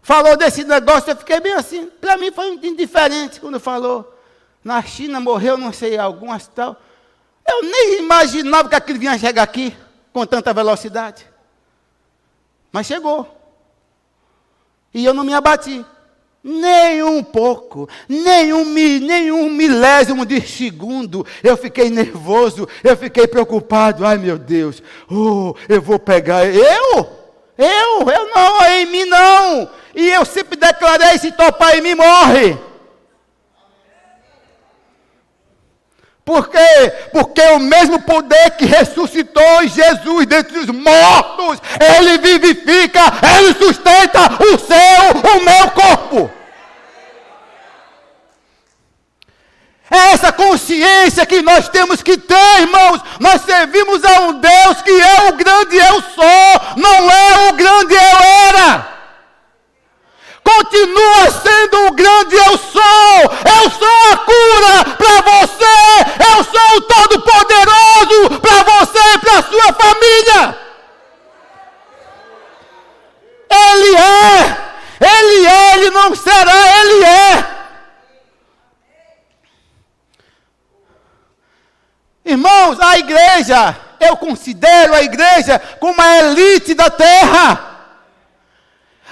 falou 0.00 0.36
desse 0.36 0.62
negócio, 0.62 1.10
eu 1.10 1.16
fiquei 1.16 1.40
bem 1.40 1.52
assim. 1.54 1.86
Para 2.00 2.16
mim 2.16 2.30
foi 2.30 2.54
indiferente 2.62 3.40
quando 3.40 3.58
falou. 3.58 4.14
Na 4.62 4.82
China 4.82 5.20
morreu, 5.20 5.56
não 5.56 5.72
sei, 5.72 5.98
algumas 5.98 6.46
tal. 6.48 6.76
Eu 7.48 7.62
nem 7.62 8.00
imaginava 8.00 8.68
que 8.68 8.74
aquilo 8.74 8.98
vinha 8.98 9.18
chegar 9.18 9.42
aqui 9.42 9.76
com 10.12 10.26
tanta 10.26 10.52
velocidade. 10.52 11.26
Mas 12.72 12.86
chegou. 12.86 13.32
E 14.92 15.04
eu 15.04 15.14
não 15.14 15.24
me 15.24 15.34
abati. 15.34 15.84
Nem 16.48 17.02
um 17.02 17.24
pouco, 17.24 17.88
nem 18.08 18.52
um, 18.52 18.64
nem 18.64 19.32
um 19.32 19.50
milésimo 19.50 20.24
de 20.24 20.40
segundo. 20.40 21.26
Eu 21.42 21.56
fiquei 21.56 21.90
nervoso, 21.90 22.68
eu 22.84 22.96
fiquei 22.96 23.26
preocupado. 23.26 24.06
Ai 24.06 24.16
meu 24.16 24.38
Deus, 24.38 24.80
oh, 25.10 25.56
eu 25.68 25.82
vou 25.82 25.98
pegar. 25.98 26.46
Eu? 26.46 27.08
Eu? 27.58 28.08
Eu 28.08 28.30
não, 28.32 28.64
em 28.64 28.86
mim 28.86 29.06
não. 29.06 29.68
E 29.92 30.08
eu 30.08 30.24
sempre 30.24 30.56
declarei: 30.56 31.18
se 31.18 31.32
topar 31.32 31.76
em 31.76 31.80
mim, 31.82 31.96
morre. 31.96 32.56
Por 36.26 36.48
quê? 36.48 36.92
Porque 37.12 37.40
o 37.40 37.60
mesmo 37.60 38.02
poder 38.02 38.50
que 38.58 38.66
ressuscitou 38.66 39.68
Jesus 39.68 40.26
dentre 40.26 40.58
os 40.58 40.66
mortos, 40.66 41.62
ele 41.80 42.18
vivifica, 42.18 43.00
ele 43.38 43.54
sustenta 43.54 44.18
o 44.42 44.58
seu, 44.58 45.36
o 45.36 45.44
meu 45.44 45.70
corpo. 45.70 46.30
É 49.88 50.14
essa 50.14 50.32
consciência 50.32 51.24
que 51.24 51.42
nós 51.42 51.68
temos 51.68 52.02
que 52.02 52.16
ter, 52.18 52.60
irmãos. 52.60 53.00
Nós 53.20 53.42
servimos 53.42 54.04
a 54.04 54.22
um 54.22 54.32
Deus 54.40 54.82
que 54.82 54.90
é 54.90 55.28
o 55.28 55.32
grande 55.34 55.76
eu 55.76 56.02
sou, 56.02 56.60
não 56.76 57.08
é 57.08 57.50
o 57.50 57.52
grande 57.52 57.94
eu 57.94 58.18
era. 58.48 58.96
Continua 60.42 61.30
sendo 61.30 61.86
o 61.86 61.92
grande 61.92 62.34
eu 62.36 62.56
sou 62.58 62.86
a 64.12 64.16
cura 64.18 64.96
para 64.96 65.20
você. 65.32 65.66
Eu 66.32 66.44
sou 66.44 66.76
o 66.76 66.80
todo-poderoso 66.82 68.40
para 68.40 68.62
você 68.62 68.98
e 69.14 69.18
para 69.18 69.38
a 69.38 69.42
sua 69.42 69.72
família. 69.72 70.58
Ele 73.50 73.96
é. 73.96 74.66
Ele 74.98 75.46
é, 75.46 75.74
ele 75.74 75.90
não 75.90 76.14
será, 76.14 76.80
ele 76.80 77.04
é. 77.04 77.56
Irmãos, 82.24 82.80
a 82.80 82.98
igreja, 82.98 83.76
considero 84.46 84.94
a 84.94 85.02
igreja 85.02 85.58
como 85.80 86.00
a 86.00 86.18
elite 86.18 86.74
da 86.74 86.88
terra. 86.88 87.74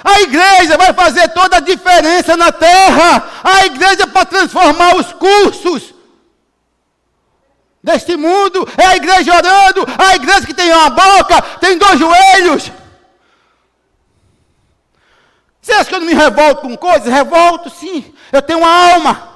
A 0.05 0.21
igreja 0.21 0.77
vai 0.77 0.93
fazer 0.93 1.29
toda 1.29 1.57
a 1.57 1.61
diferença 1.61 2.37
na 2.37 2.53
terra. 2.53 3.31
A 3.43 3.67
igreja 3.67 4.07
para 4.07 4.27
transformar 4.27 4.97
os 4.97 5.13
cursos 5.15 5.95
deste 7.83 8.17
mundo. 8.17 8.69
É 8.77 8.87
a 8.87 8.97
igreja 8.97 9.35
orando. 9.35 9.87
A 9.99 10.15
igreja 10.15 10.47
que 10.47 10.55
tem 10.55 10.73
uma 10.73 10.91
boca, 10.91 11.43
tem 11.61 11.79
dois 11.79 11.99
joelhos. 11.99 12.71
Você 15.61 15.73
acha 15.73 15.89
que 15.89 15.95
eu 15.95 16.01
não 16.01 16.07
me 16.07 16.15
revolto 16.15 16.61
com 16.61 16.77
coisas? 16.77 17.13
Revolto 17.13 17.71
sim. 17.71 18.15
Eu 18.31 18.43
tenho 18.43 18.59
uma 18.59 18.93
alma. 18.93 19.29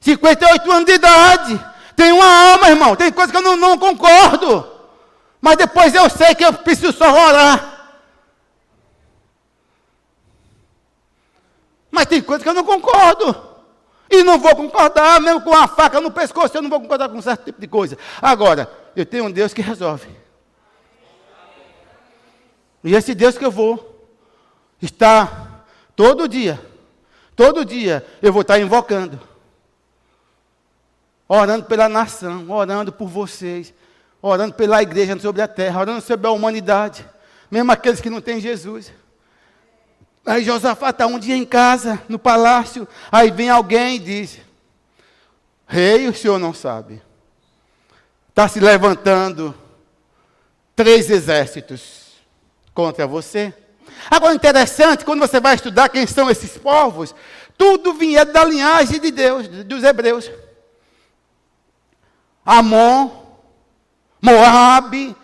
58 0.00 0.70
anos 0.70 0.84
de 0.84 0.92
idade. 0.92 1.66
Tem 1.96 2.12
uma 2.12 2.52
alma, 2.52 2.68
irmão. 2.68 2.94
Tem 2.94 3.10
coisa 3.10 3.32
que 3.32 3.38
eu 3.38 3.42
não, 3.42 3.56
não 3.56 3.78
concordo. 3.78 4.77
Mas 5.40 5.56
depois 5.56 5.94
eu 5.94 6.08
sei 6.10 6.34
que 6.34 6.44
eu 6.44 6.52
preciso 6.52 6.92
só 6.92 7.10
orar. 7.10 7.96
Mas 11.90 12.06
tem 12.06 12.20
coisa 12.22 12.42
que 12.42 12.48
eu 12.48 12.54
não 12.54 12.64
concordo. 12.64 13.46
E 14.10 14.22
não 14.22 14.38
vou 14.38 14.56
concordar, 14.56 15.20
mesmo 15.20 15.42
com 15.42 15.54
a 15.54 15.68
faca 15.68 16.00
no 16.00 16.10
pescoço, 16.10 16.56
eu 16.56 16.62
não 16.62 16.70
vou 16.70 16.80
concordar 16.80 17.08
com 17.08 17.20
certo 17.20 17.44
tipo 17.44 17.60
de 17.60 17.68
coisa. 17.68 17.98
Agora, 18.22 18.70
eu 18.96 19.04
tenho 19.04 19.24
um 19.24 19.30
Deus 19.30 19.52
que 19.52 19.60
resolve. 19.60 20.08
E 22.82 22.94
esse 22.94 23.14
Deus 23.14 23.36
que 23.36 23.44
eu 23.44 23.50
vou 23.50 24.08
está 24.80 25.62
todo 25.94 26.28
dia, 26.28 26.58
todo 27.36 27.64
dia 27.64 28.06
eu 28.22 28.32
vou 28.32 28.42
estar 28.42 28.58
invocando 28.58 29.20
orando 31.28 31.66
pela 31.66 31.88
nação, 31.88 32.50
orando 32.50 32.90
por 32.90 33.06
vocês, 33.06 33.74
orando 34.20 34.54
pela 34.54 34.82
igreja 34.82 35.18
sobre 35.18 35.42
a 35.42 35.48
terra, 35.48 35.80
orando 35.80 36.00
sobre 36.00 36.26
a 36.26 36.30
humanidade, 36.30 37.06
mesmo 37.50 37.70
aqueles 37.72 38.00
que 38.00 38.10
não 38.10 38.20
têm 38.20 38.40
Jesus. 38.40 38.92
Aí 40.26 40.44
Josafá 40.44 40.90
está 40.90 41.06
um 41.06 41.18
dia 41.18 41.36
em 41.36 41.44
casa, 41.44 42.02
no 42.08 42.18
palácio, 42.18 42.86
aí 43.10 43.30
vem 43.30 43.48
alguém 43.48 43.96
e 43.96 43.98
diz: 43.98 44.38
Rei, 45.66 46.08
o 46.08 46.14
senhor 46.14 46.38
não 46.38 46.52
sabe. 46.52 47.02
Está 48.28 48.46
se 48.46 48.60
levantando 48.60 49.54
três 50.76 51.10
exércitos 51.10 52.12
contra 52.74 53.06
você. 53.06 53.52
Agora, 54.10 54.34
interessante, 54.34 55.04
quando 55.04 55.20
você 55.20 55.40
vai 55.40 55.54
estudar 55.54 55.88
quem 55.88 56.06
são 56.06 56.30
esses 56.30 56.56
povos, 56.56 57.14
tudo 57.56 57.94
vinha 57.94 58.24
da 58.24 58.44
linhagem 58.44 59.00
de 59.00 59.10
Deus, 59.10 59.48
dos 59.48 59.82
hebreus. 59.82 60.30
Amon, 62.46 63.10
Moabe, 64.20 65.16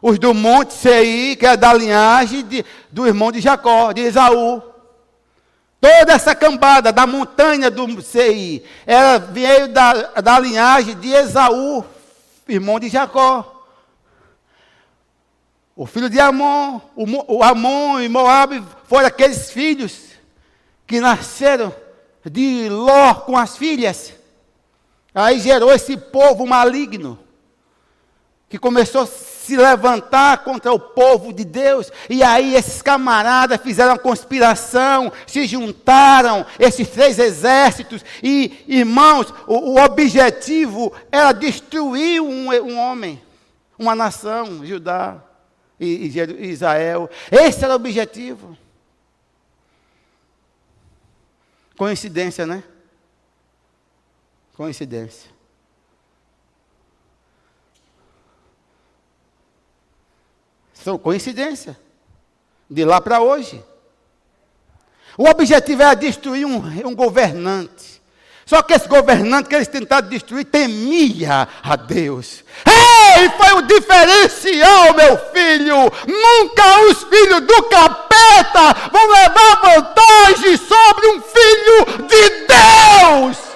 os 0.00 0.18
do 0.18 0.34
Monte 0.34 0.74
Seir, 0.74 1.36
que 1.36 1.46
é 1.46 1.56
da 1.56 1.72
linhagem 1.72 2.44
de, 2.44 2.64
do 2.90 3.06
irmão 3.06 3.30
de 3.30 3.40
Jacó, 3.40 3.92
de 3.92 4.02
Esaú. 4.02 4.62
Toda 5.80 6.12
essa 6.12 6.34
cambada 6.34 6.92
da 6.92 7.06
montanha 7.06 7.70
do 7.70 8.00
Seir, 8.02 8.62
ela 8.86 9.18
veio 9.18 9.68
da, 9.68 9.92
da 10.20 10.38
linhagem 10.38 10.96
de 10.98 11.08
Esaú, 11.12 11.84
irmão 12.48 12.78
de 12.78 12.88
Jacó. 12.88 13.48
O 15.74 15.86
filho 15.86 16.10
de 16.10 16.20
Amon, 16.20 16.80
o, 16.94 17.36
o 17.38 17.42
Amon 17.42 18.00
e 18.00 18.08
Moabe 18.08 18.62
foram 18.84 19.06
aqueles 19.06 19.50
filhos 19.50 20.10
que 20.86 21.00
nasceram 21.00 21.74
de 22.24 22.68
Ló 22.68 23.14
com 23.14 23.36
as 23.36 23.56
filhas. 23.56 24.12
Aí 25.14 25.40
gerou 25.40 25.72
esse 25.72 25.96
povo 25.96 26.46
maligno, 26.46 27.18
que 28.52 28.58
começou 28.58 29.00
a 29.00 29.06
se 29.06 29.56
levantar 29.56 30.44
contra 30.44 30.70
o 30.70 30.78
povo 30.78 31.32
de 31.32 31.42
Deus, 31.42 31.90
e 32.10 32.22
aí 32.22 32.54
esses 32.54 32.82
camaradas 32.82 33.58
fizeram 33.62 33.92
uma 33.92 33.98
conspiração, 33.98 35.10
se 35.26 35.46
juntaram, 35.46 36.44
esses 36.58 36.86
três 36.86 37.18
exércitos, 37.18 38.04
e 38.22 38.62
irmãos, 38.68 39.32
o, 39.46 39.70
o 39.70 39.82
objetivo 39.82 40.92
era 41.10 41.32
destruir 41.32 42.20
um, 42.20 42.50
um, 42.50 42.78
homem, 42.78 43.22
uma 43.78 43.94
nação, 43.94 44.66
Judá 44.66 45.16
e, 45.80 46.12
e 46.14 46.46
Israel. 46.48 47.08
Esse 47.30 47.64
era 47.64 47.72
o 47.72 47.76
objetivo. 47.76 48.54
Coincidência, 51.74 52.44
né? 52.44 52.62
Coincidência. 54.54 55.31
São 60.82 60.98
coincidência. 60.98 61.78
De 62.68 62.84
lá 62.84 63.00
para 63.00 63.20
hoje. 63.20 63.62
O 65.16 65.28
objetivo 65.28 65.82
era 65.82 65.94
destruir 65.94 66.46
um, 66.46 66.56
um 66.86 66.94
governante. 66.94 68.02
Só 68.44 68.62
que 68.62 68.74
esse 68.74 68.88
governante 68.88 69.48
que 69.48 69.54
eles 69.54 69.68
tentaram 69.68 70.08
destruir 70.08 70.44
temia 70.44 71.48
a 71.62 71.76
Deus. 71.76 72.44
Ei, 72.66 73.28
foi 73.30 73.52
o 73.52 73.62
diferencial, 73.62 74.94
meu 74.94 75.18
filho. 75.32 75.76
Nunca 76.06 76.80
os 76.90 77.04
filhos 77.04 77.40
do 77.40 77.62
capeta 77.64 78.90
vão 78.90 79.06
levar 79.10 79.60
vantagem 79.62 80.56
sobre 80.56 81.06
um 81.08 81.20
filho 81.20 82.06
de 82.08 82.46
Deus. 82.46 83.51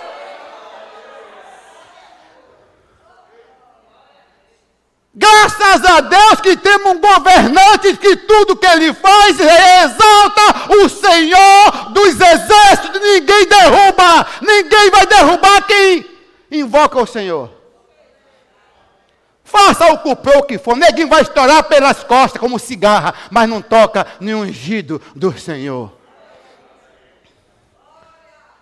Graças 5.18 5.82
a 5.82 6.00
Deus 6.02 6.42
que 6.42 6.58
temos 6.58 6.92
um 6.92 7.00
governante 7.00 7.96
que 7.96 8.16
tudo 8.16 8.54
que 8.54 8.66
ele 8.66 8.92
faz 8.92 9.40
exalta 9.40 10.74
o 10.74 10.88
Senhor 10.90 11.90
dos 11.92 12.20
exércitos. 12.20 13.00
Ninguém 13.00 13.46
derruba, 13.46 14.26
ninguém 14.42 14.90
vai 14.90 15.06
derrubar 15.06 15.62
quem 15.62 16.16
Invoca 16.50 17.00
o 17.00 17.06
Senhor. 17.06 17.50
Faça 19.42 19.86
o 19.92 19.98
cupê 19.98 20.36
o 20.36 20.42
que 20.42 20.58
for. 20.58 20.76
Neguinho 20.76 21.08
vai 21.08 21.22
estourar 21.22 21.64
pelas 21.64 22.04
costas 22.04 22.38
como 22.38 22.58
cigarra, 22.58 23.14
mas 23.30 23.48
não 23.48 23.62
toca 23.62 24.06
nenhum 24.20 24.42
ungido 24.42 25.00
do 25.14 25.36
Senhor. 25.38 25.92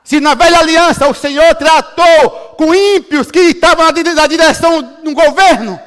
Se 0.04 0.20
na 0.20 0.34
velha 0.34 0.58
aliança 0.60 1.08
o 1.08 1.14
Senhor 1.14 1.54
tratou 1.56 2.30
com 2.56 2.74
ímpios 2.74 3.30
que 3.30 3.40
estavam 3.40 3.86
na 3.86 4.26
direção 4.26 4.82
do 5.02 5.14
governo, 5.14 5.80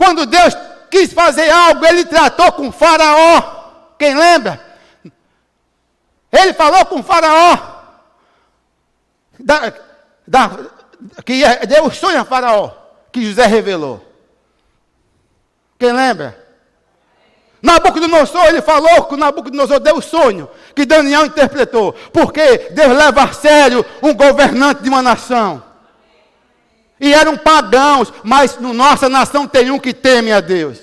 quando 0.00 0.24
Deus 0.24 0.56
quis 0.90 1.12
fazer 1.12 1.50
algo, 1.50 1.84
ele 1.84 2.06
tratou 2.06 2.50
com 2.52 2.72
Faraó. 2.72 3.42
Quem 3.98 4.16
lembra? 4.16 4.58
Ele 6.32 6.54
falou 6.54 6.86
com 6.86 7.02
Faraó. 7.02 7.58
Da, 9.38 9.74
da, 10.26 10.50
que 11.22 11.42
deu 11.66 11.84
o 11.84 11.90
sonho 11.90 12.18
a 12.18 12.24
Faraó, 12.24 12.70
que 13.12 13.26
José 13.26 13.44
revelou. 13.44 14.02
Quem 15.78 15.92
lembra? 15.92 16.46
Nabucodonosor, 17.60 18.46
ele 18.46 18.62
falou 18.62 19.04
que 19.04 19.16
Nabucodonosor 19.16 19.80
deu 19.80 19.96
o 19.96 20.02
sonho 20.02 20.48
que 20.74 20.86
Daniel 20.86 21.26
interpretou. 21.26 21.92
Porque 22.10 22.70
Deus 22.70 22.96
leva 22.96 23.24
a 23.24 23.32
sério 23.34 23.84
um 24.02 24.14
governante 24.14 24.82
de 24.82 24.88
uma 24.88 25.02
nação. 25.02 25.69
E 27.00 27.14
eram 27.14 27.36
pagãos, 27.36 28.12
mas 28.22 28.60
na 28.60 28.74
nossa 28.74 29.08
nação 29.08 29.48
tem 29.48 29.70
um 29.70 29.78
que 29.78 29.94
teme 29.94 30.30
a 30.30 30.40
Deus. 30.40 30.80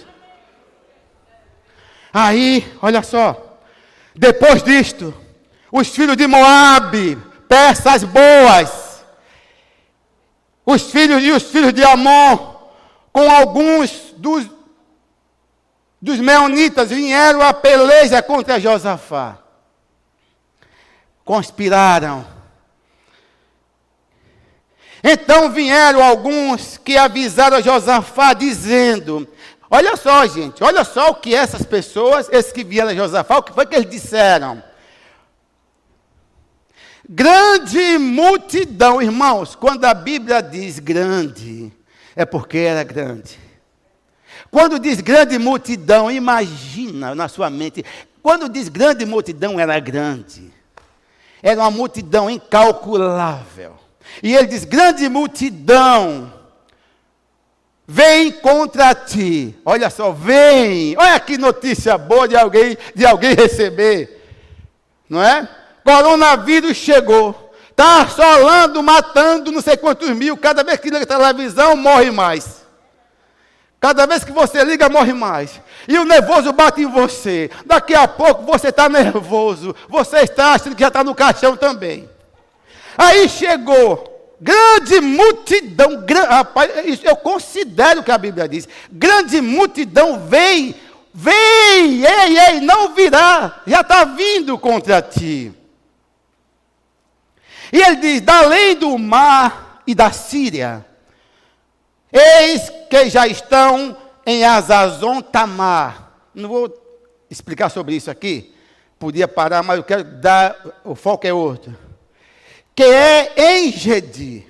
Aí, 2.11 2.75
olha 2.81 3.03
só. 3.03 3.59
Depois 4.15 4.63
disto, 4.63 5.13
os 5.71 5.89
filhos 5.89 6.17
de 6.17 6.25
Moabe, 6.25 7.21
peças 7.47 8.03
boas, 8.03 9.05
os 10.65 10.89
filhos 10.89 11.23
e 11.23 11.31
os 11.31 11.43
filhos 11.43 11.71
de 11.71 11.83
Amon, 11.83 12.55
com 13.13 13.29
alguns 13.29 14.13
dos, 14.17 14.49
dos 16.01 16.19
meonitas, 16.19 16.89
vieram 16.89 17.41
a 17.43 17.53
peleja 17.53 18.23
contra 18.23 18.59
Josafá. 18.59 19.37
Conspiraram. 21.23 22.36
Então 25.09 25.49
vieram 25.49 26.03
alguns 26.03 26.77
que 26.77 26.97
avisaram 26.97 27.55
a 27.55 27.61
Josafá, 27.61 28.33
dizendo: 28.33 29.25
Olha 29.71 29.95
só, 29.95 30.27
gente, 30.27 30.61
olha 30.61 30.83
só 30.83 31.11
o 31.11 31.15
que 31.15 31.33
essas 31.33 31.63
pessoas, 31.63 32.27
esses 32.29 32.51
que 32.51 32.61
vieram 32.61 32.89
a 32.89 32.93
Josafá, 32.93 33.37
o 33.37 33.43
que 33.43 33.53
foi 33.53 33.65
que 33.65 33.73
eles 33.73 33.89
disseram? 33.89 34.61
Grande 37.07 37.97
multidão, 37.97 39.01
irmãos, 39.01 39.55
quando 39.55 39.85
a 39.85 39.93
Bíblia 39.93 40.41
diz 40.41 40.77
grande, 40.77 41.71
é 42.13 42.25
porque 42.25 42.57
era 42.57 42.83
grande. 42.83 43.39
Quando 44.51 44.77
diz 44.77 44.99
grande 44.99 45.39
multidão, 45.39 46.11
imagina 46.11 47.15
na 47.15 47.29
sua 47.29 47.49
mente, 47.49 47.85
quando 48.21 48.49
diz 48.49 48.67
grande 48.67 49.05
multidão, 49.05 49.57
era 49.57 49.79
grande. 49.79 50.51
Era 51.41 51.61
uma 51.61 51.71
multidão 51.71 52.29
incalculável. 52.29 53.86
E 54.21 54.35
ele 54.35 54.47
diz: 54.47 54.63
grande 54.63 55.07
multidão 55.09 56.33
vem 57.87 58.31
contra 58.31 58.93
ti. 58.93 59.55
Olha 59.63 59.89
só, 59.89 60.11
vem. 60.11 60.95
Olha 60.97 61.19
que 61.19 61.37
notícia 61.37 61.97
boa 61.97 62.27
de 62.27 62.35
alguém, 62.35 62.77
de 62.93 63.05
alguém 63.05 63.33
receber. 63.33 64.21
Não 65.09 65.23
é? 65.23 65.47
Coronavírus 65.83 66.75
chegou. 66.75 67.53
Está 67.69 68.01
assolando, 68.01 68.81
matando 68.81 69.51
não 69.51 69.61
sei 69.61 69.77
quantos 69.77 70.09
mil. 70.09 70.35
Cada 70.35 70.63
vez 70.63 70.79
que 70.79 70.89
liga 70.89 71.03
a 71.03 71.05
televisão, 71.05 71.75
morre 71.75 72.11
mais. 72.11 72.65
Cada 73.79 74.07
vez 74.07 74.23
que 74.23 74.31
você 74.31 74.63
liga, 74.63 74.89
morre 74.89 75.13
mais. 75.13 75.61
E 75.87 75.97
o 75.97 76.03
nervoso 76.03 76.51
bate 76.51 76.81
em 76.81 76.87
você. 76.87 77.49
Daqui 77.65 77.93
a 77.93 78.07
pouco 78.07 78.43
você 78.43 78.69
está 78.69 78.89
nervoso. 78.89 79.75
Você 79.87 80.17
está 80.17 80.53
achando 80.53 80.75
que 80.75 80.81
já 80.81 80.87
está 80.87 81.03
no 81.03 81.13
caixão 81.13 81.55
também. 81.55 82.09
Aí 82.97 83.29
chegou. 83.29 84.15
Grande 84.39 85.01
multidão, 85.01 86.05
gran, 86.05 86.23
rapaz, 86.23 86.69
eu 87.03 87.15
considero 87.15 88.03
que 88.03 88.11
a 88.11 88.17
Bíblia 88.19 88.47
diz. 88.47 88.67
Grande 88.91 89.41
multidão 89.41 90.27
vem, 90.27 90.75
vem, 91.11 92.05
ei, 92.05 92.37
ei, 92.37 92.59
não 92.61 92.93
virá, 92.93 93.61
já 93.65 93.81
está 93.81 94.05
vindo 94.05 94.55
contra 94.59 95.01
ti. 95.01 95.51
E 97.73 97.81
ele 97.81 97.95
diz: 97.95 98.21
da 98.21 98.39
além 98.39 98.75
do 98.75 98.95
mar 98.99 99.81
e 99.87 99.95
da 99.95 100.11
Síria, 100.11 100.85
eis 102.13 102.71
que 102.87 103.09
já 103.09 103.25
estão 103.25 103.97
em 104.23 104.45
Azazon 104.45 105.19
Tamar. 105.19 106.11
Não 106.33 106.47
vou 106.47 106.71
explicar 107.27 107.69
sobre 107.69 107.95
isso 107.95 108.11
aqui, 108.11 108.53
podia 108.99 109.27
parar, 109.27 109.63
mas 109.63 109.77
eu 109.77 109.83
quero 109.83 110.03
dar, 110.03 110.55
o 110.83 110.93
foco 110.93 111.25
é 111.25 111.33
outro. 111.33 111.86
Que 112.77 112.83
é 112.83 113.33
em 113.35 113.71
Gedi. 113.71 114.45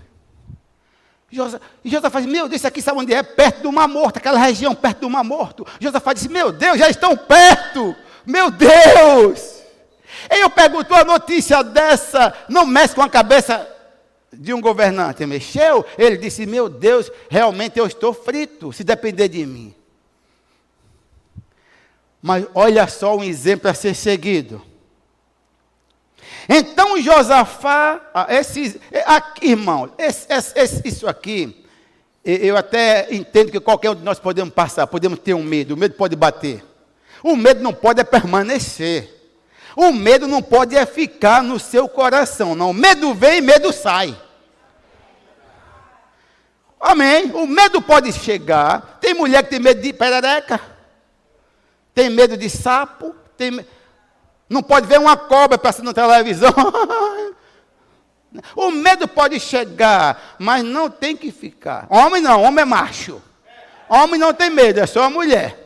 E 1.31 1.89
Josafá 1.89 2.19
diz, 2.19 2.29
meu 2.29 2.49
Deus, 2.49 2.59
isso 2.59 2.67
aqui 2.67 2.81
sabe 2.81 2.99
onde 2.99 3.13
é? 3.13 3.23
Perto 3.23 3.61
do 3.61 3.71
Mar 3.71 3.87
Morto, 3.87 4.17
aquela 4.17 4.37
região 4.37 4.75
perto 4.75 4.99
do 4.99 5.09
Mar 5.09 5.23
Morto. 5.23 5.65
Josafá 5.79 6.11
disse, 6.11 6.27
meu 6.27 6.51
Deus, 6.51 6.77
já 6.77 6.89
estão 6.89 7.15
perto. 7.15 7.95
Meu 8.25 8.51
Deus. 8.51 9.61
Eu 10.29 10.49
pergunto, 10.49 10.93
a 10.93 11.05
notícia 11.05 11.63
dessa 11.63 12.33
não 12.49 12.65
mexe 12.65 12.93
com 12.93 13.01
a 13.01 13.09
cabeça 13.09 13.65
de 14.33 14.53
um 14.53 14.59
governante? 14.59 15.25
Mexeu? 15.25 15.85
Ele 15.97 16.17
disse, 16.17 16.45
meu 16.45 16.67
Deus, 16.67 17.09
realmente 17.29 17.79
eu 17.79 17.87
estou 17.87 18.13
frito, 18.13 18.73
se 18.73 18.83
depender 18.83 19.29
de 19.29 19.45
mim. 19.45 19.73
Mas 22.21 22.45
olha 22.53 22.85
só 22.89 23.15
um 23.15 23.23
exemplo 23.23 23.69
a 23.69 23.73
ser 23.73 23.95
seguido. 23.95 24.61
Então 26.49 27.01
Josafá, 27.01 28.01
ah, 28.13 28.27
é, 28.29 29.03
aqui, 29.05 29.49
irmão, 29.49 29.91
esse, 29.97 30.27
esse, 30.31 30.81
isso 30.87 31.07
aqui, 31.07 31.65
eu 32.23 32.55
até 32.55 33.13
entendo 33.13 33.51
que 33.51 33.59
qualquer 33.59 33.89
um 33.89 33.95
de 33.95 34.03
nós 34.03 34.19
podemos 34.19 34.53
passar, 34.53 34.87
podemos 34.87 35.19
ter 35.19 35.33
um 35.33 35.43
medo, 35.43 35.73
o 35.73 35.77
medo 35.77 35.95
pode 35.95 36.15
bater. 36.15 36.63
O 37.23 37.35
medo 37.35 37.61
não 37.61 37.73
pode 37.73 37.99
é 37.99 38.03
permanecer. 38.03 39.13
O 39.75 39.91
medo 39.91 40.27
não 40.27 40.41
pode 40.41 40.75
é 40.75 40.85
ficar 40.85 41.43
no 41.43 41.59
seu 41.59 41.87
coração, 41.87 42.55
não. 42.55 42.73
Medo 42.73 43.13
vem, 43.13 43.41
medo 43.41 43.71
sai. 43.71 44.15
Amém. 46.79 47.31
O 47.33 47.45
medo 47.45 47.81
pode 47.81 48.11
chegar. 48.13 48.97
Tem 49.01 49.13
mulher 49.13 49.43
que 49.43 49.49
tem 49.49 49.59
medo 49.59 49.81
de 49.81 49.93
perereca. 49.93 50.59
Tem 51.93 52.09
medo 52.09 52.37
de 52.37 52.49
sapo. 52.49 53.15
Tem... 53.35 53.65
Não 54.49 54.63
pode 54.63 54.87
ver 54.87 54.99
uma 54.99 55.17
cobra 55.17 55.57
passando 55.57 55.87
na 55.87 55.93
televisão. 55.93 56.51
o 58.55 58.71
medo 58.71 59.07
pode 59.07 59.39
chegar, 59.39 60.35
mas 60.39 60.63
não 60.63 60.89
tem 60.89 61.15
que 61.15 61.31
ficar. 61.31 61.85
Homem 61.89 62.21
não, 62.21 62.43
homem 62.43 62.61
é 62.61 62.65
macho. 62.65 63.21
Homem 63.89 64.19
não 64.19 64.33
tem 64.33 64.49
medo, 64.49 64.79
é 64.79 64.85
só 64.85 65.03
a 65.03 65.09
mulher. 65.09 65.65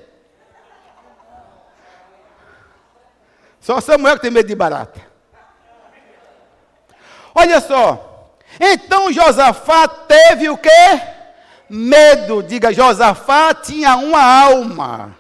Só 3.60 3.80
Samuel 3.80 4.16
que 4.16 4.24
tem 4.24 4.32
medo 4.32 4.48
de 4.48 4.56
barata. 4.56 5.00
Olha 7.36 7.62
só. 7.62 8.34
Então 8.60 9.14
Josafá 9.14 9.88
teve 9.88 10.50
o 10.50 10.58
quê? 10.58 10.70
Medo. 11.70 12.44
Diga, 12.44 12.74
Josafá 12.74 13.54
tinha 13.54 13.96
uma 13.96 14.22
alma. 14.22 15.16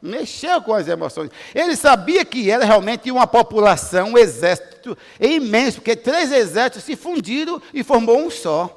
Mexeu 0.00 0.62
com 0.62 0.72
as 0.72 0.86
emoções. 0.86 1.30
Ele 1.54 1.74
sabia 1.74 2.24
que 2.24 2.50
era 2.50 2.64
realmente 2.64 3.10
uma 3.10 3.26
população, 3.26 4.10
um 4.10 4.18
exército 4.18 4.96
imenso, 5.20 5.78
porque 5.78 5.96
três 5.96 6.30
exércitos 6.30 6.84
se 6.84 6.94
fundiram 6.94 7.60
e 7.74 7.82
formou 7.82 8.18
um 8.18 8.30
só. 8.30 8.74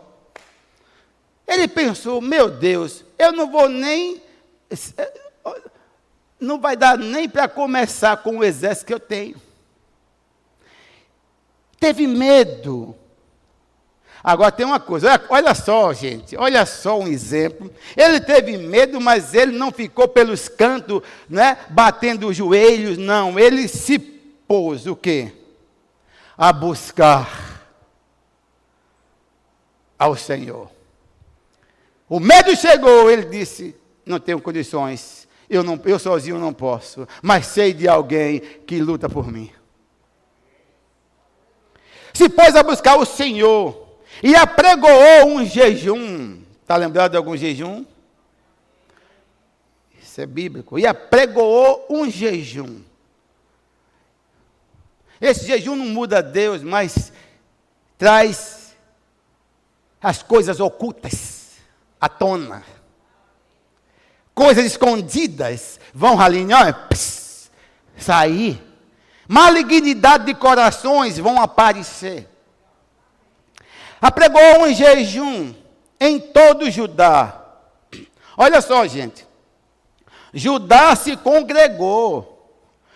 Ele 1.48 1.68
pensou: 1.68 2.22
meu 2.22 2.50
Deus, 2.50 3.04
eu 3.20 3.32
não 3.32 3.52
vou 3.52 3.70
nem 3.70 4.22
não 6.40 6.60
vai 6.60 6.76
dar 6.76 6.98
nem 6.98 7.30
para 7.30 7.48
começar 7.48 8.18
com 8.18 8.40
o 8.40 8.44
exército 8.44 8.88
que 8.88 8.94
eu 8.94 9.00
tenho. 9.00 9.40
Teve 11.80 12.08
medo. 12.08 12.96
Agora 14.24 14.52
tem 14.52 14.66
uma 14.66 14.80
coisa, 14.80 15.20
olha 15.30 15.56
só, 15.56 15.94
gente, 15.94 16.38
olha 16.38 16.66
só 16.66 17.00
um 17.00 17.08
exemplo. 17.08 17.72
Ele 17.98 18.20
teve 18.22 18.58
medo, 18.58 19.02
mas 19.02 19.34
ele 19.34 19.58
não 19.58 19.72
ficou 19.72 20.08
pelos 20.08 20.48
cantos, 20.48 21.02
né, 21.30 21.58
batendo 21.70 22.28
os 22.28 22.38
joelhos, 22.38 22.98
não. 22.98 23.40
Ele 23.40 23.68
se 23.68 23.98
pôs 23.98 24.86
o 24.86 24.96
quê? 24.96 25.34
A 26.38 26.54
buscar 26.54 27.62
ao 29.98 30.16
Senhor. 30.16 30.70
O 32.08 32.20
medo 32.20 32.56
chegou, 32.56 33.10
ele 33.10 33.26
disse: 33.26 33.76
Não 34.06 34.20
tenho 34.20 34.42
condições 34.42 35.22
eu, 35.52 35.64
não, 35.64 35.78
eu 35.84 36.00
sozinho 36.00 36.40
não 36.40 36.54
posso, 36.54 37.06
mas 37.22 37.48
sei 37.48 37.74
de 37.74 37.86
alguém 37.86 38.40
que 38.40 38.80
luta 38.80 39.10
por 39.10 39.30
mim. 39.30 39.52
Se 42.14 42.30
pôs 42.30 42.56
a 42.56 42.64
buscar 42.64 42.96
o 42.96 43.06
Senhor, 43.06 43.81
E 44.22 44.36
apregoou 44.36 45.28
um 45.28 45.46
jejum. 45.46 46.42
Está 46.62 46.76
lembrado 46.76 47.12
de 47.12 47.18
algum 47.18 47.36
jejum? 47.36 47.86
Isso 50.02 50.22
é 50.22 50.26
bíblico. 50.26 50.78
E 50.78 50.86
apregoou 50.86 51.86
um 51.90 52.10
jejum. 52.10 52.82
Esse 55.20 55.46
jejum 55.46 55.76
não 55.76 55.86
muda 55.86 56.22
Deus, 56.22 56.64
mas 56.64 57.14
traz 57.98 58.76
as 60.02 60.24
coisas 60.24 60.60
ocultas 60.60 61.52
à 62.00 62.10
tona. 62.10 62.64
Coisas 64.34 64.66
escondidas 64.66 65.80
vão 65.94 66.16
ralinhar, 66.16 66.90
sair. 67.98 68.60
Malignidade 69.28 70.26
de 70.26 70.34
corações 70.34 71.20
vão 71.20 71.40
aparecer. 71.40 72.31
Apregou 74.02 74.64
um 74.64 74.74
jejum 74.74 75.54
em 76.00 76.20
todo 76.20 76.72
Judá. 76.72 77.40
Olha 78.36 78.60
só, 78.60 78.88
gente. 78.88 79.28
Judá 80.34 80.96
se 80.96 81.16
congregou. 81.16 82.32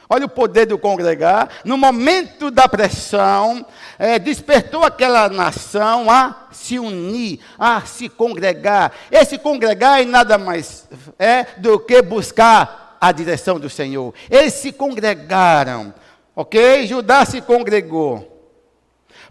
Olha 0.10 0.26
o 0.26 0.30
poder 0.30 0.66
do 0.66 0.78
congregar. 0.78 1.50
No 1.64 1.78
momento 1.78 2.50
da 2.50 2.68
pressão, 2.68 3.66
é, 3.98 4.18
despertou 4.18 4.84
aquela 4.84 5.30
nação 5.30 6.10
a 6.10 6.48
se 6.52 6.80
unir, 6.80 7.40
a 7.58 7.82
se 7.82 8.10
congregar. 8.10 8.92
Esse 9.12 9.38
congregar 9.38 10.02
é 10.02 10.06
nada 10.06 10.38
mais 10.38 10.88
é 11.20 11.44
do 11.58 11.80
que 11.80 12.02
buscar 12.02 12.98
a 13.00 13.12
direção 13.12 13.60
do 13.60 13.70
Senhor. 13.70 14.14
Eles 14.30 14.54
se 14.54 14.72
congregaram, 14.72 15.94
ok? 16.36 16.88
Judá 16.88 17.26
se 17.26 17.42
congregou 17.42 18.32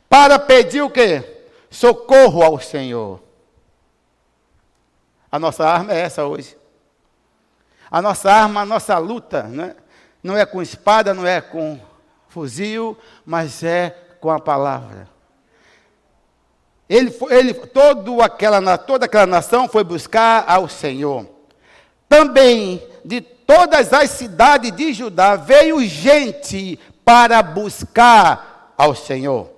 para 0.09 0.39
pedir 0.39 0.83
o 0.83 0.91
quê? 0.91 1.34
Socorro 1.75 2.41
ao 2.41 2.61
Senhor. 2.61 3.21
A 5.31 5.41
nossa 5.41 5.69
arma 5.69 5.93
é 5.93 6.03
essa 6.03 6.25
hoje. 6.25 6.57
A 7.91 8.01
nossa 8.01 8.31
arma, 8.31 8.61
a 8.61 8.65
nossa 8.65 8.97
luta, 8.99 9.43
né? 9.43 9.75
não 10.23 10.37
é 10.37 10.47
com 10.47 10.63
espada, 10.63 11.13
não 11.13 11.27
é 11.27 11.41
com 11.41 11.81
fuzil, 12.29 12.97
mas 13.27 13.65
é 13.65 13.91
com 14.21 14.31
a 14.31 14.39
palavra. 14.39 15.09
Ele, 16.89 17.13
ele 17.31 17.61
aquela, 18.23 18.79
toda 18.79 19.07
aquela 19.07 19.27
nação 19.27 19.69
foi 19.69 19.83
buscar 19.83 20.45
ao 20.47 20.69
Senhor. 20.69 21.27
Também 22.09 22.87
de 23.05 23.21
todas 23.21 23.93
as 23.93 24.11
cidades 24.11 24.71
de 24.71 24.93
Judá 24.93 25.35
veio 25.35 25.85
gente 25.85 26.79
para 27.05 27.43
buscar 27.43 28.73
ao 28.79 28.95
Senhor. 28.95 29.54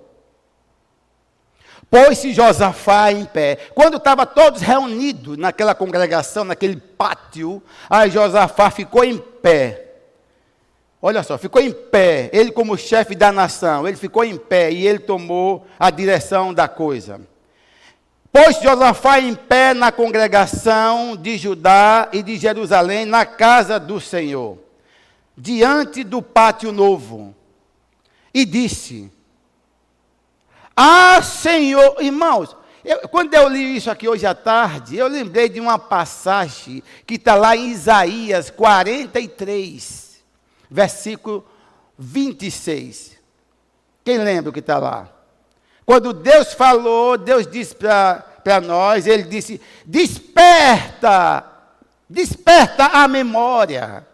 Pôs-se 1.89 2.33
Josafá 2.33 3.11
em 3.11 3.25
pé. 3.25 3.57
Quando 3.73 3.97
estavam 3.97 4.25
todos 4.25 4.61
reunidos 4.61 5.37
naquela 5.37 5.73
congregação, 5.73 6.43
naquele 6.43 6.75
pátio, 6.75 7.63
aí 7.89 8.09
Josafá 8.09 8.69
ficou 8.69 9.03
em 9.03 9.17
pé. 9.17 9.85
Olha 11.01 11.23
só, 11.23 11.37
ficou 11.37 11.61
em 11.61 11.71
pé, 11.71 12.29
ele 12.33 12.51
como 12.51 12.77
chefe 12.77 13.15
da 13.15 13.31
nação, 13.31 13.87
ele 13.87 13.95
ficou 13.95 14.25
em 14.25 14.35
pé 14.35 14.71
e 14.71 14.85
ele 14.85 14.99
tomou 14.99 15.65
a 15.79 15.89
direção 15.89 16.53
da 16.53 16.67
coisa. 16.67 17.21
Pôs 18.31 18.59
Josafá 18.61 19.19
em 19.19 19.33
pé 19.33 19.73
na 19.73 19.91
congregação 19.91 21.15
de 21.15 21.37
Judá 21.37 22.09
e 22.11 22.21
de 22.21 22.35
Jerusalém, 22.35 23.05
na 23.05 23.25
casa 23.25 23.79
do 23.79 24.01
Senhor, 24.01 24.57
diante 25.37 26.03
do 26.03 26.21
pátio 26.21 26.71
novo, 26.71 27.33
e 28.33 28.43
disse: 28.43 29.11
ah, 30.79 31.23
Senhor, 31.23 31.95
irmãos, 31.99 32.55
eu, 32.85 33.09
quando 33.09 33.33
eu 33.33 33.49
li 33.49 33.75
isso 33.75 33.89
aqui 33.89 34.07
hoje 34.07 34.27
à 34.27 34.35
tarde, 34.35 34.95
eu 34.95 35.07
lembrei 35.07 35.49
de 35.49 35.59
uma 35.59 35.79
passagem 35.79 36.83
que 37.03 37.15
está 37.15 37.33
lá 37.33 37.55
em 37.57 37.71
Isaías 37.71 38.51
43, 38.51 40.23
versículo 40.69 41.43
26. 41.97 43.17
Quem 44.05 44.19
lembra 44.19 44.51
o 44.51 44.53
que 44.53 44.59
está 44.59 44.77
lá? 44.77 45.09
Quando 45.83 46.13
Deus 46.13 46.53
falou, 46.53 47.17
Deus 47.17 47.47
disse 47.47 47.73
para 47.73 48.61
nós, 48.63 49.07
Ele 49.07 49.23
disse: 49.23 49.59
desperta, 49.83 51.43
desperta 52.07 52.85
a 52.85 53.07
memória. 53.07 54.05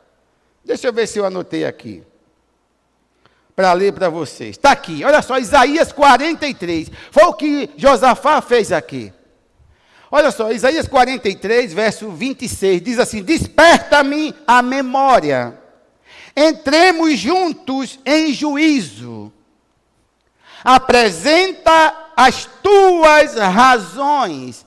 Deixa 0.63 0.87
eu 0.87 0.93
ver 0.93 1.07
se 1.07 1.19
eu 1.19 1.25
anotei 1.25 1.65
aqui 1.65 2.03
para 3.55 3.73
ler 3.73 3.93
para 3.93 4.09
vocês. 4.09 4.51
Está 4.51 4.71
aqui, 4.71 5.03
olha 5.03 5.21
só, 5.21 5.37
Isaías 5.37 5.91
43. 5.91 6.91
Foi 7.11 7.23
o 7.23 7.33
que 7.33 7.69
Josafá 7.77 8.41
fez 8.41 8.71
aqui. 8.71 9.13
Olha 10.11 10.29
só, 10.29 10.51
Isaías 10.51 10.87
43, 10.87 11.73
verso 11.73 12.11
26, 12.11 12.81
diz 12.81 12.99
assim: 12.99 13.23
Desperta-me 13.23 14.33
a 14.45 14.61
memória, 14.61 15.59
entremos 16.35 17.17
juntos 17.17 17.99
em 18.05 18.31
juízo, 18.31 19.33
apresenta 20.63 22.11
as 22.15 22.45
tuas 22.61 23.35
razões, 23.35 24.65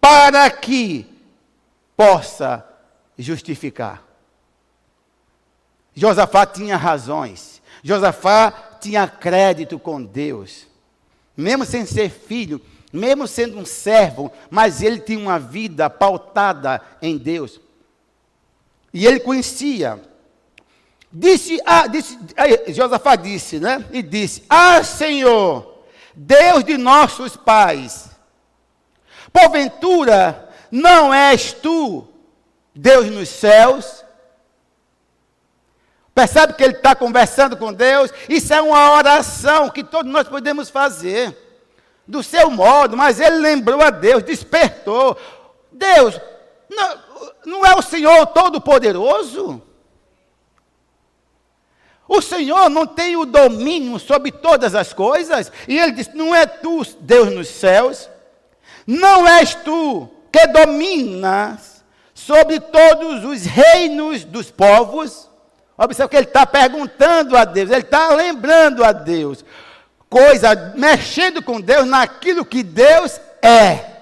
para 0.00 0.50
que 0.50 1.06
possa 1.96 2.64
justificar. 3.16 4.02
Josafá 5.94 6.46
tinha 6.46 6.76
razões. 6.76 7.57
Josafá 7.82 8.50
tinha 8.80 9.06
crédito 9.06 9.78
com 9.78 10.02
Deus, 10.02 10.66
mesmo 11.36 11.64
sem 11.64 11.84
ser 11.86 12.10
filho, 12.10 12.60
mesmo 12.92 13.26
sendo 13.26 13.58
um 13.58 13.64
servo, 13.64 14.32
mas 14.50 14.82
ele 14.82 14.98
tinha 14.98 15.18
uma 15.18 15.38
vida 15.38 15.90
pautada 15.90 16.80
em 17.02 17.16
Deus. 17.16 17.60
E 18.92 19.06
ele 19.06 19.20
conhecia. 19.20 20.00
Disse, 21.10 21.60
ah, 21.64 21.86
disse 21.86 22.18
Josafá 22.68 23.16
disse, 23.16 23.58
né? 23.58 23.84
E 23.92 24.02
disse: 24.02 24.44
Ah, 24.48 24.82
Senhor, 24.82 25.84
Deus 26.14 26.64
de 26.64 26.76
nossos 26.76 27.36
pais, 27.36 28.10
porventura 29.32 30.48
não 30.70 31.12
és 31.12 31.52
tu 31.52 32.06
Deus 32.74 33.06
nos 33.10 33.28
céus, 33.28 34.04
Percebe 36.18 36.54
que 36.54 36.64
ele 36.64 36.72
está 36.72 36.96
conversando 36.96 37.56
com 37.56 37.72
Deus? 37.72 38.10
Isso 38.28 38.52
é 38.52 38.60
uma 38.60 38.90
oração 38.90 39.70
que 39.70 39.84
todos 39.84 40.10
nós 40.10 40.26
podemos 40.26 40.68
fazer. 40.68 41.32
Do 42.08 42.24
seu 42.24 42.50
modo, 42.50 42.96
mas 42.96 43.20
ele 43.20 43.36
lembrou 43.36 43.80
a 43.80 43.90
Deus, 43.90 44.24
despertou. 44.24 45.16
Deus, 45.70 46.20
não, 46.68 46.98
não 47.46 47.64
é 47.64 47.76
o 47.76 47.82
Senhor 47.82 48.26
Todo-Poderoso? 48.26 49.62
O 52.08 52.20
Senhor 52.20 52.68
não 52.68 52.84
tem 52.84 53.16
o 53.16 53.24
domínio 53.24 53.96
sobre 54.00 54.32
todas 54.32 54.74
as 54.74 54.92
coisas? 54.92 55.52
E 55.68 55.78
ele 55.78 55.92
disse: 55.92 56.16
Não 56.16 56.34
é 56.34 56.46
tu, 56.46 56.84
Deus 56.98 57.32
nos 57.32 57.46
céus, 57.46 58.10
não 58.84 59.24
és 59.24 59.54
tu 59.54 60.10
que 60.32 60.48
dominas 60.48 61.84
sobre 62.12 62.58
todos 62.58 63.24
os 63.24 63.44
reinos 63.44 64.24
dos 64.24 64.50
povos? 64.50 65.27
Observe 65.78 66.10
que 66.10 66.16
ele 66.16 66.26
está 66.26 66.44
perguntando 66.44 67.36
a 67.36 67.44
Deus, 67.44 67.70
ele 67.70 67.82
está 67.82 68.12
lembrando 68.12 68.82
a 68.82 68.90
Deus. 68.90 69.44
Coisa, 70.10 70.74
mexendo 70.76 71.40
com 71.40 71.60
Deus 71.60 71.86
naquilo 71.86 72.44
que 72.44 72.64
Deus 72.64 73.20
é. 73.40 73.98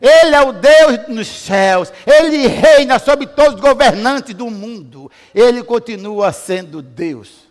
Ele 0.00 0.34
é 0.34 0.40
o 0.42 0.52
Deus 0.52 1.08
nos 1.08 1.26
céus, 1.26 1.92
ele 2.06 2.46
reina 2.46 2.98
sobre 2.98 3.26
todos 3.26 3.54
os 3.54 3.60
governantes 3.60 4.34
do 4.34 4.48
mundo. 4.48 5.10
Ele 5.34 5.62
continua 5.62 6.30
sendo 6.32 6.82
Deus. 6.82 7.48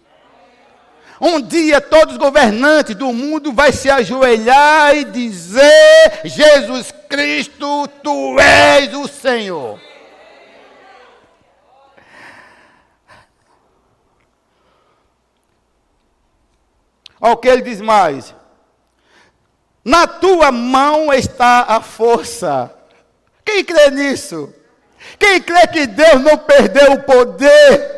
Um 1.20 1.42
dia 1.42 1.82
todos 1.82 2.14
os 2.14 2.20
governantes 2.20 2.96
do 2.96 3.12
mundo 3.12 3.52
vai 3.52 3.74
se 3.74 3.90
ajoelhar 3.90 4.96
e 4.96 5.04
dizer: 5.04 6.22
Jesus 6.24 6.94
Cristo, 7.10 7.88
tu 8.04 8.40
és 8.40 8.94
o 8.94 9.08
Senhor. 9.08 9.87
O 17.20 17.36
que 17.36 17.48
ele 17.48 17.62
diz 17.62 17.82
mais. 17.82 18.36
Na 19.84 20.06
tua 20.06 20.52
mão 20.52 21.14
está 21.14 21.66
a 21.68 21.82
força. 21.82 22.74
Quem 23.44 23.64
crê 23.64 23.90
nisso? 23.90 24.54
Quem 25.18 25.42
crê 25.42 25.66
que 25.68 25.88
Deus 25.88 26.22
não 26.22 26.38
perdeu 26.38 26.94
o 26.94 27.04
poder? 27.04 27.98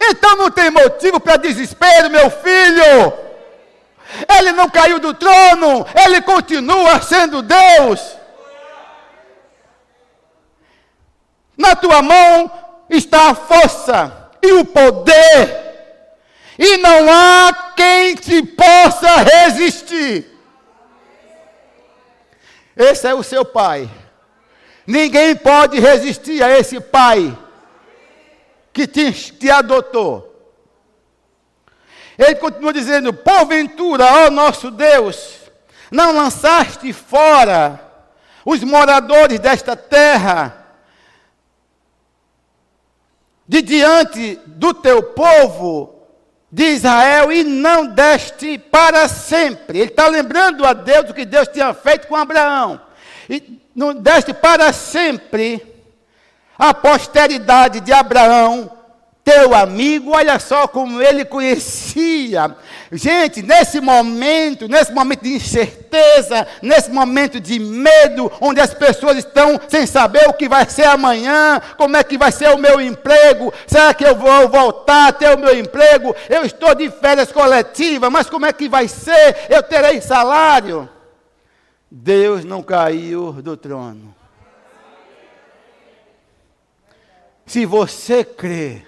Então 0.00 0.36
não 0.36 0.50
tem 0.50 0.70
motivo 0.70 1.18
para 1.18 1.36
desespero, 1.36 2.10
meu 2.10 2.30
filho. 2.30 3.12
Ele 4.38 4.52
não 4.52 4.70
caiu 4.70 4.98
do 4.98 5.12
trono, 5.12 5.86
ele 6.06 6.22
continua 6.22 7.02
sendo 7.02 7.42
Deus. 7.42 8.16
Na 11.56 11.74
tua 11.74 12.00
mão 12.00 12.50
está 12.88 13.30
a 13.30 13.34
força 13.34 14.30
e 14.40 14.52
o 14.52 14.64
poder 14.64 15.67
e 16.58 16.76
não 16.78 17.08
há 17.08 17.72
quem 17.76 18.16
te 18.16 18.42
possa 18.42 19.16
resistir. 19.18 20.26
Esse 22.76 23.06
é 23.06 23.14
o 23.14 23.22
seu 23.22 23.44
pai. 23.44 23.88
Ninguém 24.84 25.36
pode 25.36 25.78
resistir 25.78 26.42
a 26.42 26.58
esse 26.58 26.80
pai 26.80 27.36
que 28.72 28.86
te, 28.86 29.12
te 29.12 29.50
adotou. 29.50 30.24
Ele 32.18 32.34
continua 32.36 32.72
dizendo: 32.72 33.12
Porventura, 33.12 34.04
ó 34.04 34.30
nosso 34.30 34.70
Deus, 34.70 35.36
não 35.90 36.12
lançaste 36.12 36.92
fora 36.92 37.80
os 38.44 38.64
moradores 38.64 39.38
desta 39.38 39.76
terra 39.76 40.66
de 43.46 43.62
diante 43.62 44.40
do 44.46 44.74
teu 44.74 45.02
povo 45.02 45.97
de 46.50 46.64
Israel 46.64 47.30
e 47.30 47.44
não 47.44 47.86
deste 47.86 48.58
para 48.58 49.06
sempre. 49.08 49.78
Ele 49.78 49.90
está 49.90 50.08
lembrando 50.08 50.64
a 50.64 50.72
Deus 50.72 51.10
o 51.10 51.14
que 51.14 51.24
Deus 51.24 51.48
tinha 51.48 51.74
feito 51.74 52.06
com 52.06 52.16
Abraão. 52.16 52.80
E 53.28 53.60
não 53.74 53.94
deste 53.94 54.32
para 54.32 54.72
sempre 54.72 55.64
a 56.58 56.72
posteridade 56.72 57.80
de 57.80 57.92
Abraão 57.92 58.77
teu 59.28 59.54
amigo, 59.54 60.16
olha 60.16 60.38
só 60.38 60.66
como 60.66 61.02
ele 61.02 61.22
conhecia. 61.22 62.56
Gente, 62.90 63.42
nesse 63.42 63.78
momento, 63.78 64.66
nesse 64.66 64.90
momento 64.90 65.22
de 65.22 65.34
incerteza, 65.34 66.46
nesse 66.62 66.90
momento 66.90 67.38
de 67.38 67.58
medo, 67.58 68.32
onde 68.40 68.58
as 68.58 68.72
pessoas 68.72 69.18
estão 69.18 69.60
sem 69.68 69.84
saber 69.84 70.26
o 70.28 70.32
que 70.32 70.48
vai 70.48 70.64
ser 70.64 70.84
amanhã, 70.84 71.60
como 71.76 71.94
é 71.94 72.02
que 72.02 72.16
vai 72.16 72.32
ser 72.32 72.48
o 72.54 72.56
meu 72.56 72.80
emprego, 72.80 73.52
será 73.66 73.92
que 73.92 74.02
eu 74.02 74.16
vou 74.16 74.48
voltar 74.48 75.08
a 75.08 75.12
ter 75.12 75.36
o 75.36 75.38
meu 75.38 75.54
emprego? 75.58 76.16
Eu 76.30 76.46
estou 76.46 76.74
de 76.74 76.90
férias 76.90 77.30
coletivas, 77.30 78.10
mas 78.10 78.30
como 78.30 78.46
é 78.46 78.52
que 78.52 78.66
vai 78.66 78.88
ser? 78.88 79.44
Eu 79.50 79.62
terei 79.62 80.00
salário? 80.00 80.88
Deus 81.90 82.46
não 82.46 82.62
caiu 82.62 83.32
do 83.32 83.58
trono. 83.58 84.14
Se 87.44 87.66
você 87.66 88.24
crê, 88.24 88.87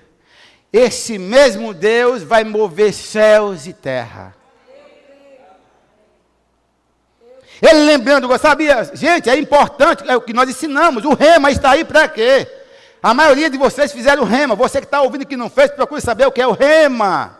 esse 0.72 1.18
mesmo 1.18 1.74
Deus 1.74 2.22
vai 2.22 2.44
mover 2.44 2.92
céus 2.92 3.66
e 3.66 3.72
terra. 3.72 4.34
Ele 7.60 7.80
lembrando, 7.84 8.38
sabia, 8.38 8.90
gente, 8.94 9.28
é 9.28 9.36
importante, 9.36 10.02
é 10.08 10.16
o 10.16 10.20
que 10.20 10.32
nós 10.32 10.48
ensinamos, 10.48 11.04
o 11.04 11.12
rema 11.12 11.50
está 11.50 11.72
aí 11.72 11.84
para 11.84 12.08
quê? 12.08 12.48
A 13.02 13.12
maioria 13.12 13.50
de 13.50 13.58
vocês 13.58 13.92
fizeram 13.92 14.24
rema, 14.24 14.54
você 14.54 14.78
que 14.78 14.86
está 14.86 15.02
ouvindo 15.02 15.26
que 15.26 15.36
não 15.36 15.50
fez, 15.50 15.70
procure 15.70 16.00
saber 16.00 16.26
o 16.26 16.32
que 16.32 16.40
é 16.40 16.46
o 16.46 16.52
rema. 16.52 17.38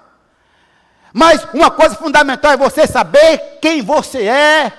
Mas 1.13 1.47
uma 1.55 1.71
coisa 1.71 1.95
fundamental 1.95 2.53
é 2.53 2.57
você 2.57 2.87
saber 2.87 3.59
quem 3.63 3.83
você 3.83 4.27
é, 4.27 4.73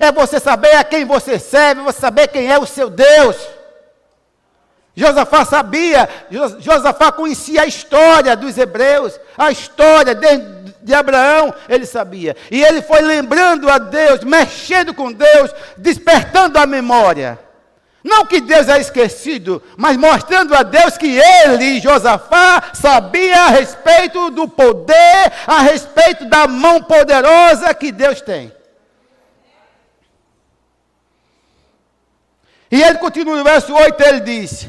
é 0.00 0.12
você 0.12 0.40
saber 0.40 0.76
a 0.76 0.84
quem 0.84 1.04
você 1.04 1.38
serve, 1.38 1.82
você 1.82 2.00
saber 2.00 2.28
quem 2.28 2.50
é 2.50 2.58
o 2.58 2.66
seu 2.66 2.88
Deus. 2.88 3.36
Josafá 5.00 5.46
sabia, 5.46 6.06
Josafá 6.58 7.10
conhecia 7.10 7.62
a 7.62 7.66
história 7.66 8.36
dos 8.36 8.58
hebreus, 8.58 9.18
a 9.38 9.50
história 9.50 10.14
de, 10.14 10.36
de, 10.82 10.92
Abraão, 10.92 11.54
ele 11.70 11.86
sabia. 11.86 12.36
E 12.50 12.62
ele 12.62 12.82
foi 12.82 13.00
lembrando 13.00 13.70
a 13.70 13.78
Deus, 13.78 14.22
mexendo 14.22 14.92
com 14.92 15.10
Deus, 15.10 15.54
despertando 15.78 16.58
a 16.58 16.66
memória. 16.66 17.38
Não 18.04 18.26
que 18.26 18.42
Deus 18.42 18.68
é 18.68 18.78
esquecido, 18.78 19.62
mas 19.74 19.96
mostrando 19.96 20.54
a 20.54 20.62
Deus 20.62 20.98
que 20.98 21.18
ele, 21.18 21.80
Josafá, 21.80 22.64
sabia 22.74 23.44
a 23.44 23.48
respeito 23.48 24.30
do 24.30 24.46
poder, 24.46 25.32
a 25.46 25.62
respeito 25.62 26.26
da 26.26 26.46
mão 26.46 26.82
poderosa 26.82 27.72
que 27.72 27.90
Deus 27.90 28.20
tem. 28.20 28.52
E 32.70 32.82
ele 32.82 32.98
continua 32.98 33.38
no 33.38 33.44
verso 33.44 33.74
8, 33.74 33.98
ele 34.02 34.20
diz: 34.20 34.68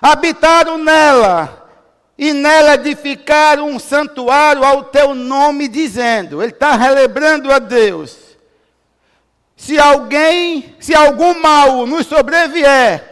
habitaram 0.00 0.78
nela, 0.78 1.68
e 2.16 2.32
nela 2.32 2.74
edificaram 2.74 3.68
um 3.68 3.78
santuário 3.78 4.64
ao 4.64 4.84
teu 4.84 5.14
nome, 5.14 5.68
dizendo: 5.68 6.42
Ele 6.42 6.52
está 6.52 6.74
relembrando 6.74 7.52
a 7.52 7.58
Deus. 7.58 8.16
Se 9.56 9.78
alguém, 9.78 10.76
se 10.78 10.94
algum 10.94 11.40
mal 11.40 11.86
nos 11.86 12.06
sobrevier, 12.06 13.08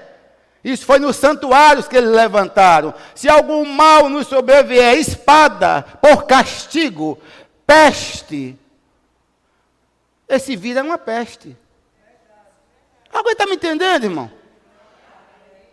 isso 0.63 0.85
foi 0.85 0.99
nos 0.99 1.17
santuários 1.17 1.87
que 1.87 1.97
eles 1.97 2.11
levantaram. 2.11 2.93
Se 3.15 3.29
algum 3.29 3.65
mal 3.65 4.09
nos 4.09 4.27
sobrevier, 4.27 4.97
espada, 4.97 5.83
por 6.01 6.25
castigo, 6.25 7.19
peste. 7.65 8.59
Esse 10.29 10.57
vírus 10.57 10.79
é 10.79 10.83
uma 10.83 10.99
peste. 10.99 11.57
Alguém 13.13 13.33
está 13.33 13.47
me 13.47 13.55
entendendo, 13.55 14.05
irmão? 14.05 14.31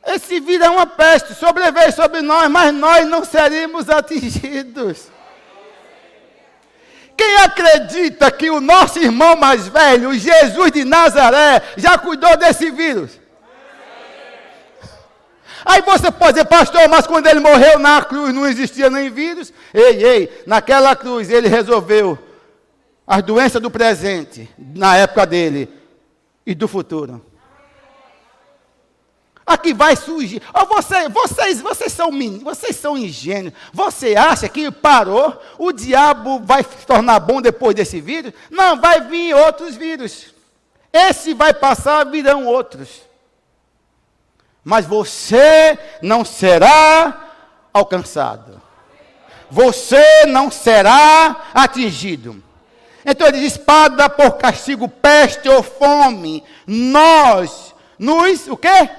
Esse 0.05 0.39
vírus 0.39 0.65
é 0.67 0.69
uma 0.69 0.85
peste, 0.85 1.33
sobreveio 1.33 1.91
sobre 1.93 2.21
nós, 2.21 2.49
mas 2.49 2.73
nós 2.73 3.07
não 3.07 3.23
seríamos 3.23 3.89
atingidos. 3.89 5.07
Quem 7.15 7.37
acredita 7.37 8.29
que 8.31 8.49
o 8.49 8.59
nosso 8.59 8.99
irmão 8.99 9.35
mais 9.35 9.67
velho, 9.67 10.13
Jesus 10.13 10.71
de 10.71 10.83
Nazaré, 10.83 11.61
já 11.77 11.97
cuidou 11.97 12.35
desse 12.35 12.69
vírus? 12.69 13.19
Aí 15.65 15.81
você 15.81 16.11
pode 16.11 16.33
dizer, 16.33 16.45
pastor, 16.45 16.89
mas 16.89 17.07
quando 17.07 17.27
ele 17.27 17.39
morreu 17.39 17.79
na 17.79 18.01
cruz 18.01 18.33
não 18.33 18.45
existia 18.45 18.89
nem 18.89 19.09
vírus. 19.09 19.53
Ei, 19.73 20.03
ei, 20.03 20.43
naquela 20.45 20.95
cruz 20.95 21.29
ele 21.29 21.47
resolveu 21.47 22.19
as 23.07 23.23
doenças 23.23 23.61
do 23.61 23.71
presente, 23.71 24.49
na 24.57 24.97
época 24.97 25.25
dele, 25.25 25.69
e 26.45 26.53
do 26.53 26.67
futuro. 26.67 27.25
Aqui 29.45 29.73
vai 29.73 29.95
surgir. 29.95 30.41
Oh, 30.53 30.65
você, 30.65 31.09
vocês, 31.09 31.59
vocês 31.59 31.91
são 31.91 32.09
vocês 32.41 32.75
são 32.75 32.97
ingênuos. 32.97 33.53
Você 33.73 34.15
acha 34.15 34.47
que 34.47 34.71
parou? 34.71 35.41
O 35.57 35.73
diabo 35.73 36.39
vai 36.39 36.63
se 36.63 36.85
tornar 36.85 37.19
bom 37.19 37.41
depois 37.41 37.75
desse 37.75 37.99
vírus? 37.99 38.33
Não, 38.49 38.79
vai 38.79 39.01
vir 39.01 39.35
outros 39.35 39.75
vírus. 39.75 40.33
Esse 40.93 41.33
vai 41.33 41.53
passar, 41.53 42.05
virão 42.05 42.45
outros. 42.45 43.01
Mas 44.63 44.85
você 44.85 45.77
não 46.01 46.23
será 46.23 47.31
alcançado. 47.73 48.61
Você 49.51 50.25
não 50.25 50.49
será 50.49 51.49
atingido. 51.53 52.41
Então 53.05 53.27
ele 53.27 53.39
diz: 53.39 53.53
espada 53.53 54.09
por 54.09 54.37
castigo, 54.37 54.87
peste 54.87 55.49
ou 55.49 55.61
fome. 55.61 56.43
Nós 56.65 57.73
nos, 57.99 58.47
o 58.47 58.55
quê? 58.55 58.89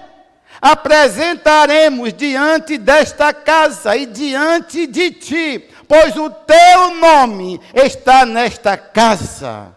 Apresentaremos 0.65 2.15
diante 2.15 2.79
desta 2.79 3.35
casa 3.35 3.95
e 3.99 4.07
diante 4.07 4.87
de 4.87 5.11
ti, 5.11 5.69
pois 5.87 6.17
o 6.17 6.31
teu 6.31 6.95
nome 6.95 7.61
está 7.75 8.25
nesta 8.25 8.75
casa. 8.75 9.77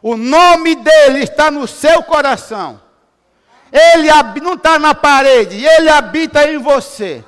O 0.00 0.16
nome 0.16 0.76
dele 0.76 1.24
está 1.24 1.50
no 1.50 1.66
seu 1.66 2.04
coração. 2.04 2.80
Ele 3.72 4.08
não 4.40 4.54
está 4.54 4.78
na 4.78 4.94
parede, 4.94 5.64
ele 5.64 5.88
habita 5.88 6.48
em 6.48 6.58
você. 6.58 7.24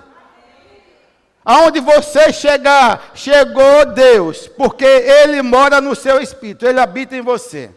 Aonde 1.44 1.80
você 1.80 2.32
chegar, 2.32 3.10
chegou 3.12 3.86
Deus, 3.86 4.46
porque 4.46 4.84
ele 4.84 5.42
mora 5.42 5.80
no 5.80 5.96
seu 5.96 6.20
espírito, 6.20 6.64
ele 6.64 6.78
habita 6.78 7.16
em 7.16 7.22
você. 7.22 7.72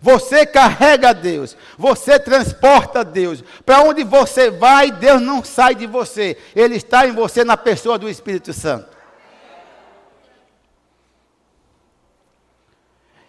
Você 0.00 0.44
carrega 0.44 1.14
Deus, 1.14 1.56
você 1.78 2.18
transporta 2.18 3.04
Deus. 3.04 3.42
Para 3.64 3.82
onde 3.82 4.04
você 4.04 4.50
vai, 4.50 4.90
Deus 4.90 5.20
não 5.22 5.42
sai 5.42 5.74
de 5.74 5.86
você. 5.86 6.36
Ele 6.54 6.76
está 6.76 7.06
em 7.06 7.12
você 7.12 7.44
na 7.44 7.56
pessoa 7.56 7.98
do 7.98 8.08
Espírito 8.08 8.52
Santo. 8.52 8.96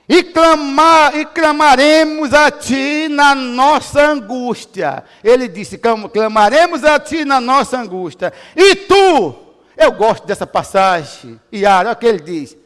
E, 0.10 0.24
clamar, 0.24 1.18
e 1.18 1.26
clamaremos 1.26 2.34
a 2.34 2.50
Ti 2.50 3.08
na 3.10 3.36
nossa 3.36 4.02
angústia. 4.02 5.04
Ele 5.24 5.48
disse: 5.48 5.78
clamaremos 5.78 6.84
a 6.84 6.98
Ti 7.00 7.26
na 7.26 7.42
nossa 7.42 7.78
angústia. 7.78 8.32
E 8.56 8.76
Tu, 8.76 9.36
eu 9.76 9.92
gosto 9.92 10.26
dessa 10.26 10.48
passagem, 10.48 11.40
Iara, 11.52 11.90
olha 11.90 11.94
o 11.94 12.00
que 12.00 12.06
ele 12.06 12.22
diz 12.22 12.57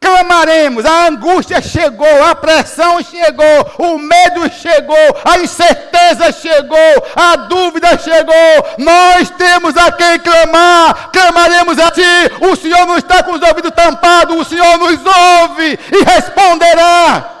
clamaremos. 0.00 0.84
A 0.84 1.06
angústia 1.08 1.60
chegou, 1.60 2.24
a 2.24 2.34
pressão 2.34 3.02
chegou, 3.02 3.72
o 3.78 3.98
medo 3.98 4.50
chegou, 4.50 4.96
a 5.24 5.38
incerteza 5.38 6.32
chegou, 6.32 7.06
a 7.14 7.36
dúvida 7.36 7.98
chegou. 7.98 8.34
Nós 8.78 9.30
temos 9.30 9.76
a 9.76 9.92
quem 9.92 10.18
clamar, 10.18 11.10
clamaremos 11.12 11.78
a 11.78 11.90
Ti. 11.90 12.02
O 12.40 12.56
Senhor 12.56 12.86
não 12.86 12.96
está 12.96 13.22
com 13.22 13.32
os 13.32 13.42
ouvidos 13.42 13.72
tampados, 13.72 14.36
o 14.36 14.44
Senhor 14.44 14.78
nos 14.78 14.98
ouve 15.04 15.78
e 15.92 16.04
responderá. 16.04 17.38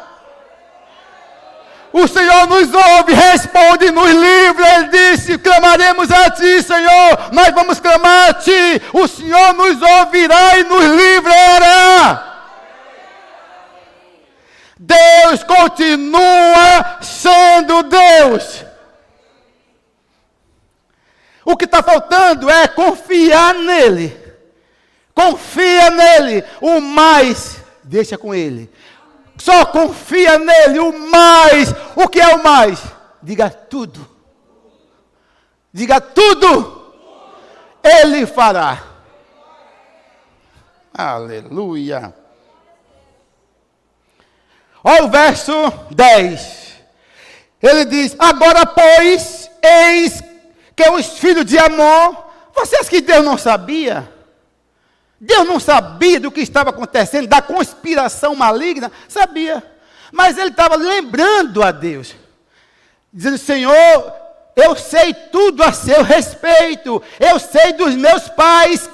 O 1.90 2.06
Senhor 2.06 2.46
nos 2.46 2.72
ouve, 2.72 3.14
responde, 3.14 3.90
nos 3.90 4.10
livra. 4.10 4.76
Ele 4.76 4.88
disse: 4.88 5.38
clamaremos 5.38 6.10
a 6.10 6.30
Ti, 6.30 6.62
Senhor. 6.62 7.18
Nós 7.32 7.48
vamos 7.54 7.80
clamar 7.80 8.30
a 8.30 8.34
Ti. 8.34 8.82
O 8.92 9.08
Senhor 9.08 9.54
nos 9.54 9.80
ouvirá 9.80 10.58
e 10.58 10.64
nos 10.64 10.84
livrará. 10.84 11.87
Deus 15.28 15.44
continua 15.44 17.02
sendo 17.02 17.82
Deus. 17.82 18.64
O 21.44 21.56
que 21.56 21.66
está 21.66 21.82
faltando 21.82 22.48
é 22.48 22.66
confiar 22.68 23.54
nele. 23.54 24.16
Confia 25.14 25.90
nele. 25.90 26.44
O 26.60 26.80
mais, 26.80 27.62
deixa 27.84 28.16
com 28.16 28.34
ele. 28.34 28.70
Só 29.36 29.66
confia 29.66 30.38
nele. 30.38 30.78
O 30.78 30.98
mais. 31.10 31.74
O 31.94 32.08
que 32.08 32.20
é 32.20 32.34
o 32.34 32.42
mais? 32.42 32.80
Diga 33.22 33.50
tudo. 33.50 34.08
Diga 35.72 36.00
tudo. 36.00 36.94
Ele 37.82 38.24
fará. 38.24 38.82
Aleluia. 40.94 42.14
Olha 44.82 45.04
o 45.04 45.10
verso 45.10 45.52
10. 45.90 46.58
Ele 47.62 47.84
diz: 47.84 48.16
Agora, 48.18 48.64
pois, 48.66 49.50
eis 49.62 50.22
que 50.74 50.88
os 50.90 51.18
filhos 51.18 51.44
de 51.44 51.58
Amon, 51.58 52.14
vocês 52.54 52.88
que 52.88 53.00
Deus 53.00 53.24
não 53.24 53.36
sabia, 53.36 54.08
Deus 55.20 55.46
não 55.46 55.58
sabia 55.58 56.20
do 56.20 56.30
que 56.30 56.40
estava 56.40 56.70
acontecendo, 56.70 57.26
da 57.26 57.42
conspiração 57.42 58.36
maligna, 58.36 58.92
sabia, 59.08 59.64
mas 60.12 60.38
ele 60.38 60.50
estava 60.50 60.76
lembrando 60.76 61.62
a 61.62 61.72
Deus, 61.72 62.14
dizendo: 63.12 63.38
Senhor, 63.38 64.12
eu 64.54 64.76
sei 64.76 65.12
tudo 65.12 65.62
a 65.62 65.72
seu 65.72 66.02
respeito, 66.04 67.02
eu 67.18 67.38
sei 67.40 67.72
dos 67.72 67.94
meus 67.96 68.28
pais, 68.28 68.88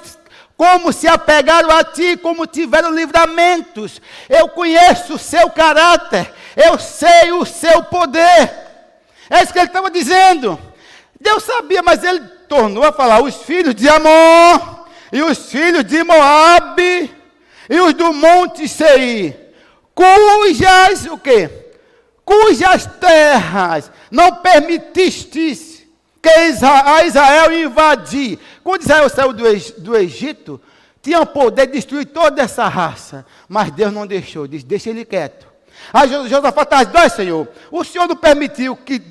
como 0.57 0.93
se 0.93 1.09
apegaram 1.09 1.71
a 1.71 1.83
ti, 1.83 2.17
como 2.17 2.47
tiveram 2.47 2.93
livramentos, 2.93 4.01
eu 4.29 4.49
conheço 4.49 5.15
o 5.15 5.19
seu 5.19 5.51
caráter, 5.51 6.33
eu 6.57 6.79
sei 6.79 7.33
o 7.33 7.45
seu 7.45 7.83
poder. 7.85 8.51
É 9.29 9.43
isso 9.43 9.53
que 9.53 9.59
ele 9.59 9.67
estava 9.67 9.91
dizendo. 9.91 10.59
Deus 11.21 11.43
sabia, 11.43 11.83
mas 11.83 12.05
ele 12.05 12.21
tornou 12.49 12.85
a 12.85 12.93
falar: 12.93 13.23
os 13.23 13.37
filhos 13.43 13.75
de 13.75 13.89
Amon, 13.89 14.85
e 15.13 15.23
os 15.23 15.51
filhos 15.51 15.85
de 15.85 16.05
Moabe, 16.05 17.11
e 17.69 17.81
os 17.81 17.95
do 17.95 18.13
monte 18.13 18.69
Seir, 18.69 19.37
cujas, 19.95 21.07
o 21.07 21.19
quê? 21.19 21.51
Cujas 22.25 22.87
terras 23.01 23.91
não 24.11 24.37
permitistes 24.37 25.74
que 26.25 26.65
a 26.65 27.05
Israel 27.05 27.53
invadir. 27.53 28.39
Quando 28.63 28.83
Israel 28.83 29.09
saiu 29.11 29.33
do, 29.33 29.97
Egito, 29.97 30.61
tinha 31.03 31.27
poder 31.27 31.67
de 31.67 31.75
destruir 31.75 32.07
toda 32.07 32.43
essa 32.43 32.67
raça, 32.67 33.27
mas 33.47 33.71
Deus 33.71 33.93
não 33.93 34.07
deixou, 34.07 34.47
disse: 34.47 34.65
deixa 34.65 34.89
ele 34.89 35.05
quieto. 35.05 35.47
Aí 35.93 36.09
Josafá 36.09 36.63
está 36.63 36.83
dizendo: 36.83 37.11
Senhor, 37.11 37.49
o 37.71 37.85
Senhor 37.85 38.09
não 38.09 38.17
permitiu 38.17 38.75
que 38.75 39.03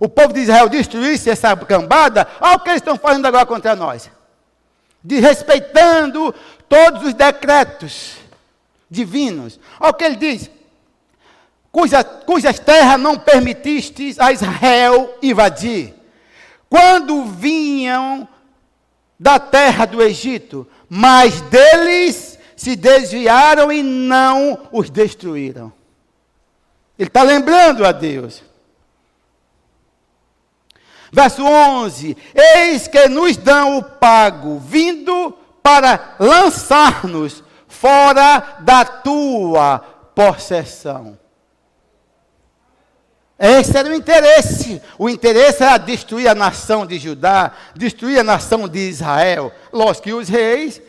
o 0.00 0.08
povo 0.08 0.32
de 0.32 0.40
Israel 0.40 0.68
destruísse 0.68 1.30
essa 1.30 1.56
cambada, 1.56 2.26
olha 2.40 2.56
o 2.56 2.60
que 2.60 2.70
eles 2.70 2.80
estão 2.80 2.98
fazendo 2.98 3.26
agora 3.26 3.46
contra 3.46 3.76
nós. 3.76 4.10
Desrespeitando 5.02 6.34
todos 6.68 7.04
os 7.04 7.14
decretos 7.14 8.16
divinos. 8.90 9.60
Olha 9.78 9.90
o 9.90 9.94
que 9.94 10.04
ele 10.04 10.16
diz. 10.16 10.50
Cuja, 11.74 12.04
cujas 12.04 12.60
terras 12.60 13.00
não 13.00 13.18
permitistes 13.18 14.20
a 14.20 14.30
Israel 14.30 15.18
invadir. 15.20 15.92
Quando 16.70 17.24
vinham 17.24 18.28
da 19.18 19.40
terra 19.40 19.84
do 19.84 20.00
Egito, 20.00 20.68
mas 20.88 21.40
deles 21.40 22.38
se 22.54 22.76
desviaram 22.76 23.72
e 23.72 23.82
não 23.82 24.68
os 24.70 24.88
destruíram. 24.88 25.72
Ele 26.96 27.08
está 27.08 27.24
lembrando 27.24 27.84
a 27.84 27.90
Deus. 27.90 28.40
Verso 31.10 31.42
11: 31.42 32.16
Eis 32.36 32.86
que 32.86 33.08
nos 33.08 33.36
dão 33.36 33.78
o 33.78 33.82
pago, 33.82 34.60
vindo 34.60 35.36
para 35.60 36.14
lançar-nos 36.20 37.42
fora 37.66 38.58
da 38.60 38.84
tua 38.84 39.80
possessão. 40.14 41.23
Esse 43.38 43.76
era 43.76 43.88
o 43.88 43.94
interesse. 43.94 44.80
O 44.98 45.08
interesse 45.08 45.62
era 45.62 45.76
destruir 45.78 46.28
a 46.28 46.34
nação 46.34 46.86
de 46.86 46.98
Judá, 46.98 47.52
destruir 47.74 48.20
a 48.20 48.24
nação 48.24 48.68
de 48.68 48.78
Israel. 48.78 49.52
Lógico 49.72 50.04
que 50.04 50.14
os 50.14 50.28
reis, 50.28 50.80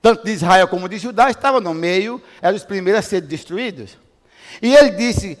tanto 0.00 0.24
de 0.24 0.32
Israel 0.32 0.68
como 0.68 0.88
de 0.88 0.98
Judá, 0.98 1.28
estavam 1.28 1.60
no 1.60 1.74
meio, 1.74 2.22
eram 2.40 2.56
os 2.56 2.64
primeiros 2.64 3.00
a 3.04 3.08
ser 3.08 3.20
destruídos. 3.22 3.98
E 4.62 4.74
ele 4.74 4.90
disse: 4.90 5.36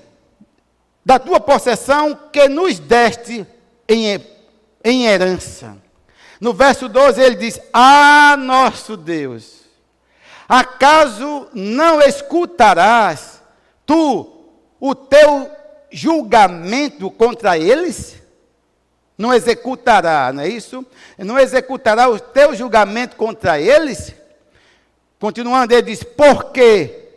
Da 1.04 1.18
tua 1.18 1.38
possessão 1.38 2.18
que 2.32 2.48
nos 2.48 2.78
deste 2.78 3.46
em, 3.88 4.20
em 4.84 5.06
herança. 5.06 5.76
No 6.40 6.52
verso 6.52 6.88
12 6.88 7.20
ele 7.20 7.36
diz: 7.36 7.60
Ah, 7.72 8.36
nosso 8.36 8.96
Deus, 8.96 9.62
acaso 10.48 11.48
não 11.54 12.00
escutarás 12.00 13.40
tu 13.86 14.34
o 14.80 14.94
teu 14.94 15.57
julgamento 15.90 17.10
contra 17.10 17.58
eles? 17.58 18.16
Não 19.16 19.34
executará, 19.34 20.32
não 20.32 20.42
é 20.42 20.48
isso? 20.48 20.86
Não 21.18 21.38
executará 21.38 22.08
o 22.08 22.20
teu 22.20 22.54
julgamento 22.54 23.16
contra 23.16 23.60
eles? 23.60 24.14
Continuando, 25.18 25.72
ele 25.72 25.82
diz: 25.82 26.02
Porque 26.02 27.08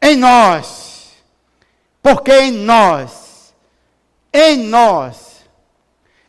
em 0.00 0.16
nós, 0.16 1.12
porque 2.02 2.32
em 2.32 2.52
nós, 2.52 3.54
em 4.32 4.56
nós, 4.56 5.26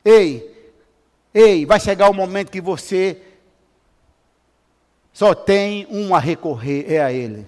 Ei, 0.10 0.72
ei, 1.34 1.66
vai 1.66 1.82
chegar 1.82 2.10
o 2.10 2.14
momento 2.14 2.50
que 2.50 2.62
você 2.62 3.22
só 5.12 5.36
tem 5.36 5.86
um 5.90 6.16
a 6.16 6.20
recorrer, 6.20 6.86
é 6.90 7.02
a 7.02 7.12
Ele. 7.12 7.46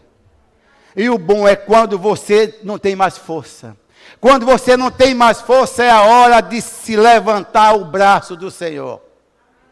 E 0.93 1.09
o 1.09 1.17
bom 1.17 1.47
é 1.47 1.55
quando 1.55 1.97
você 1.97 2.59
não 2.61 2.77
tem 2.77 2.97
mais 2.97 3.17
força. 3.17 3.77
Quando 4.19 4.45
você 4.45 4.75
não 4.75 4.91
tem 4.91 5.13
mais 5.13 5.41
força, 5.41 5.83
é 5.83 5.89
a 5.89 6.03
hora 6.03 6.41
de 6.41 6.61
se 6.61 6.95
levantar 6.95 7.73
o 7.75 7.85
braço 7.85 8.35
do 8.35 8.51
Senhor. 8.51 9.01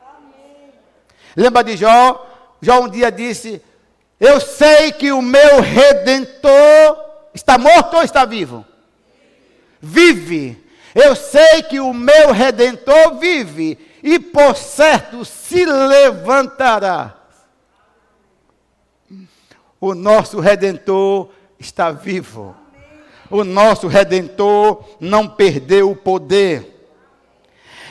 Amém. 0.02 0.72
Lembra 1.36 1.64
de 1.64 1.76
Jó? 1.76 2.26
Jó 2.62 2.82
um 2.82 2.90
dia 2.90 3.12
disse: 3.12 3.62
Eu 4.20 4.40
sei 4.40 4.92
que 4.92 5.12
o 5.12 5.22
meu 5.22 5.62
redentor 5.62 6.98
está 7.34 7.58
morto 7.58 7.98
ou 7.98 8.04
está 8.04 8.26
vivo? 8.26 8.66
Vive. 9.82 10.66
Eu 10.96 11.16
sei 11.16 11.62
que 11.62 11.80
o 11.80 11.94
meu 11.94 12.32
redentor 12.32 13.16
vive 13.20 13.78
e 14.02 14.18
por 14.18 14.56
certo 14.56 15.24
se 15.26 15.66
levantará. 15.66 17.16
O 19.80 19.94
nosso 19.94 20.40
redentor 20.40 21.30
está 21.60 21.92
vivo. 21.92 22.56
O 23.30 23.44
nosso 23.44 23.88
redentor 23.88 24.84
não 25.00 25.28
perdeu 25.28 25.92
o 25.92 25.96
poder. 25.96 26.90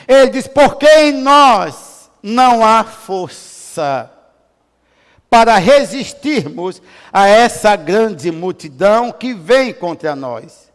Ele 0.07 0.31
diz: 0.31 0.47
porque 0.47 0.87
em 0.87 1.13
nós 1.13 2.09
não 2.23 2.65
há 2.65 2.83
força 2.83 4.11
para 5.29 5.57
resistirmos 5.57 6.81
a 7.11 7.27
essa 7.27 7.75
grande 7.75 8.31
multidão 8.31 9.11
que 9.11 9.33
vem 9.33 9.73
contra 9.73 10.15
nós. 10.15 10.71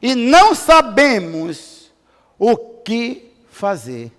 E 0.00 0.14
não 0.14 0.54
sabemos 0.54 1.92
o 2.38 2.56
que 2.56 3.32
fazer. 3.48 4.10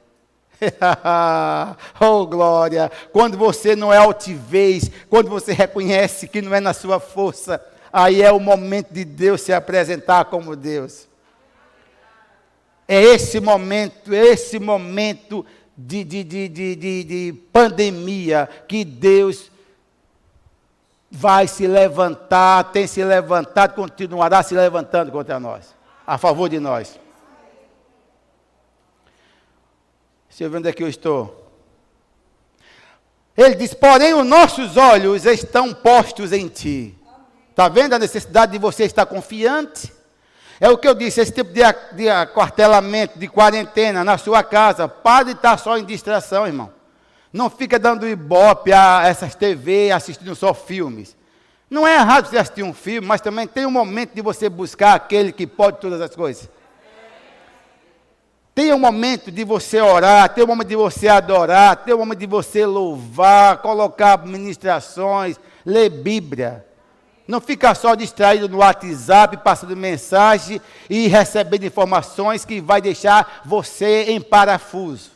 oh 1.99 2.25
glória! 2.25 2.89
Quando 3.11 3.37
você 3.37 3.75
não 3.75 3.91
é 3.91 3.97
altivez, 3.97 4.89
quando 5.09 5.29
você 5.29 5.51
reconhece 5.51 6.27
que 6.27 6.41
não 6.41 6.55
é 6.55 6.61
na 6.61 6.73
sua 6.73 7.01
força, 7.01 7.61
aí 7.93 8.23
é 8.23 8.31
o 8.31 8.39
momento 8.39 8.91
de 8.91 9.05
Deus 9.05 9.41
se 9.41 9.53
apresentar 9.53 10.25
como 10.25 10.55
Deus. 10.55 11.07
É 12.87 12.99
esse 12.99 13.39
momento, 13.39 14.11
esse 14.11 14.57
momento 14.59 15.45
de, 15.77 16.03
de, 16.03 16.23
de, 16.23 16.49
de, 16.49 16.75
de, 16.75 17.03
de 17.03 17.33
pandemia 17.53 18.49
que 18.67 18.83
Deus 18.83 19.51
vai 21.09 21.47
se 21.47 21.67
levantar, 21.67 22.71
tem 22.71 22.87
se 22.87 23.03
levantado, 23.03 23.75
continuará 23.75 24.41
se 24.41 24.55
levantando 24.55 25.11
contra 25.11 25.39
nós, 25.39 25.75
a 26.05 26.17
favor 26.17 26.49
de 26.49 26.59
nós. 26.59 26.99
Deixa 30.27 30.45
eu 30.45 30.57
onde 30.57 30.67
é 30.67 30.73
que 30.73 30.81
eu 30.81 30.89
estou. 30.89 31.51
Ele 33.37 33.53
diz: 33.53 33.75
Porém, 33.75 34.15
os 34.15 34.25
nossos 34.25 34.77
olhos 34.77 35.25
estão 35.25 35.71
postos 35.71 36.31
em 36.31 36.47
ti. 36.47 36.97
Está 37.53 37.69
vendo 37.69 37.93
a 37.93 37.99
necessidade 37.99 38.53
de 38.53 38.57
você 38.57 38.83
estar 38.83 39.05
confiante? 39.05 39.93
É 40.59 40.69
o 40.69 40.77
que 40.77 40.87
eu 40.87 40.95
disse, 40.95 41.21
esse 41.21 41.31
tipo 41.31 41.53
de, 41.53 41.61
de 41.95 43.19
de 43.19 43.27
quarentena 43.27 44.03
na 44.03 44.17
sua 44.17 44.43
casa, 44.43 44.87
pare 44.87 45.25
de 45.25 45.31
estar 45.33 45.55
só 45.57 45.77
em 45.77 45.85
distração, 45.85 46.47
irmão. 46.47 46.71
Não 47.31 47.51
fica 47.51 47.77
dando 47.77 48.09
ibope 48.09 48.73
a 48.73 49.03
essas 49.05 49.35
TV, 49.35 49.91
assistindo 49.91 50.33
só 50.33 50.51
filmes. 50.51 51.15
Não 51.69 51.87
é 51.87 51.93
errado 51.93 52.27
você 52.27 52.39
assistir 52.39 52.63
um 52.63 52.73
filme, 52.73 53.07
mas 53.07 53.21
também 53.21 53.45
tem 53.45 53.67
um 53.67 53.71
momento 53.71 54.15
de 54.15 54.21
você 54.23 54.49
buscar 54.49 54.95
aquele 54.95 55.31
que 55.31 55.45
pode 55.45 55.77
todas 55.79 56.01
as 56.01 56.15
coisas. 56.15 56.49
Tem 58.55 58.73
um 58.73 58.79
momento 58.79 59.29
de 59.29 59.43
você 59.43 59.79
orar, 59.79 60.27
tem 60.29 60.43
um 60.43 60.47
momento 60.47 60.69
de 60.69 60.75
você 60.75 61.07
adorar, 61.07 61.75
tem 61.75 61.93
um 61.93 61.99
momento 61.99 62.19
de 62.19 62.25
você 62.25 62.65
louvar, 62.65 63.57
colocar 63.61 64.25
ministrações, 64.25 65.39
ler 65.63 65.89
Bíblia. 65.91 66.65
Não 67.27 67.39
fica 67.39 67.73
só 67.73 67.95
distraído 67.95 68.49
no 68.49 68.57
WhatsApp, 68.57 69.37
passando 69.37 69.77
mensagem 69.77 70.59
e 70.89 71.07
recebendo 71.07 71.65
informações 71.65 72.43
que 72.43 72.59
vai 72.59 72.81
deixar 72.81 73.41
você 73.45 74.05
em 74.09 74.19
parafuso. 74.19 75.11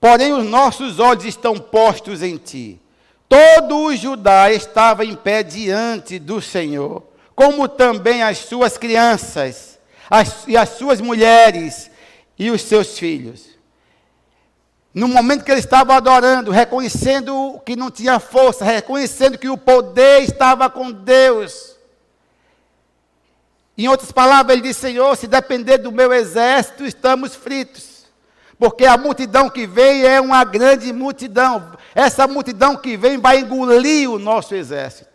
Porém, 0.00 0.32
os 0.32 0.44
nossos 0.44 0.98
olhos 0.98 1.24
estão 1.24 1.58
postos 1.58 2.22
em 2.22 2.38
ti. 2.38 2.80
Todo 3.28 3.76
o 3.76 3.94
Judá 3.94 4.50
estava 4.50 5.04
em 5.04 5.14
pé 5.14 5.42
diante 5.42 6.18
do 6.18 6.40
Senhor, 6.40 7.04
como 7.36 7.68
também 7.68 8.22
as 8.22 8.38
suas 8.38 8.76
crianças, 8.76 9.78
as, 10.08 10.48
e 10.48 10.56
as 10.56 10.70
suas 10.70 11.00
mulheres 11.00 11.90
e 12.36 12.50
os 12.50 12.62
seus 12.62 12.98
filhos. 12.98 13.59
No 14.92 15.06
momento 15.06 15.44
que 15.44 15.50
ele 15.52 15.60
estava 15.60 15.94
adorando, 15.94 16.50
reconhecendo 16.50 17.60
que 17.64 17.76
não 17.76 17.90
tinha 17.90 18.18
força, 18.18 18.64
reconhecendo 18.64 19.38
que 19.38 19.48
o 19.48 19.56
poder 19.56 20.22
estava 20.22 20.68
com 20.68 20.90
Deus. 20.90 21.76
Em 23.78 23.88
outras 23.88 24.10
palavras, 24.10 24.52
ele 24.52 24.66
disse: 24.66 24.80
Senhor, 24.80 25.16
se 25.16 25.28
depender 25.28 25.78
do 25.78 25.92
meu 25.92 26.12
exército, 26.12 26.84
estamos 26.84 27.36
fritos. 27.36 28.04
Porque 28.58 28.84
a 28.84 28.98
multidão 28.98 29.48
que 29.48 29.66
vem 29.66 30.02
é 30.02 30.20
uma 30.20 30.44
grande 30.44 30.92
multidão. 30.92 31.72
Essa 31.94 32.26
multidão 32.26 32.76
que 32.76 32.96
vem 32.96 33.16
vai 33.16 33.38
engolir 33.38 34.10
o 34.10 34.18
nosso 34.18 34.54
exército. 34.54 35.08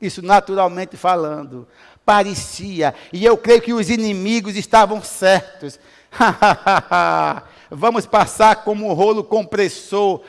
Isso 0.00 0.22
naturalmente 0.22 0.96
falando. 0.96 1.66
Parecia. 2.04 2.94
E 3.12 3.24
eu 3.24 3.36
creio 3.36 3.62
que 3.62 3.72
os 3.72 3.90
inimigos 3.90 4.54
estavam 4.54 5.02
certos. 5.02 5.80
Vamos 7.74 8.06
passar 8.06 8.64
como 8.64 8.88
um 8.88 8.92
rolo 8.92 9.24
compressor 9.24 10.22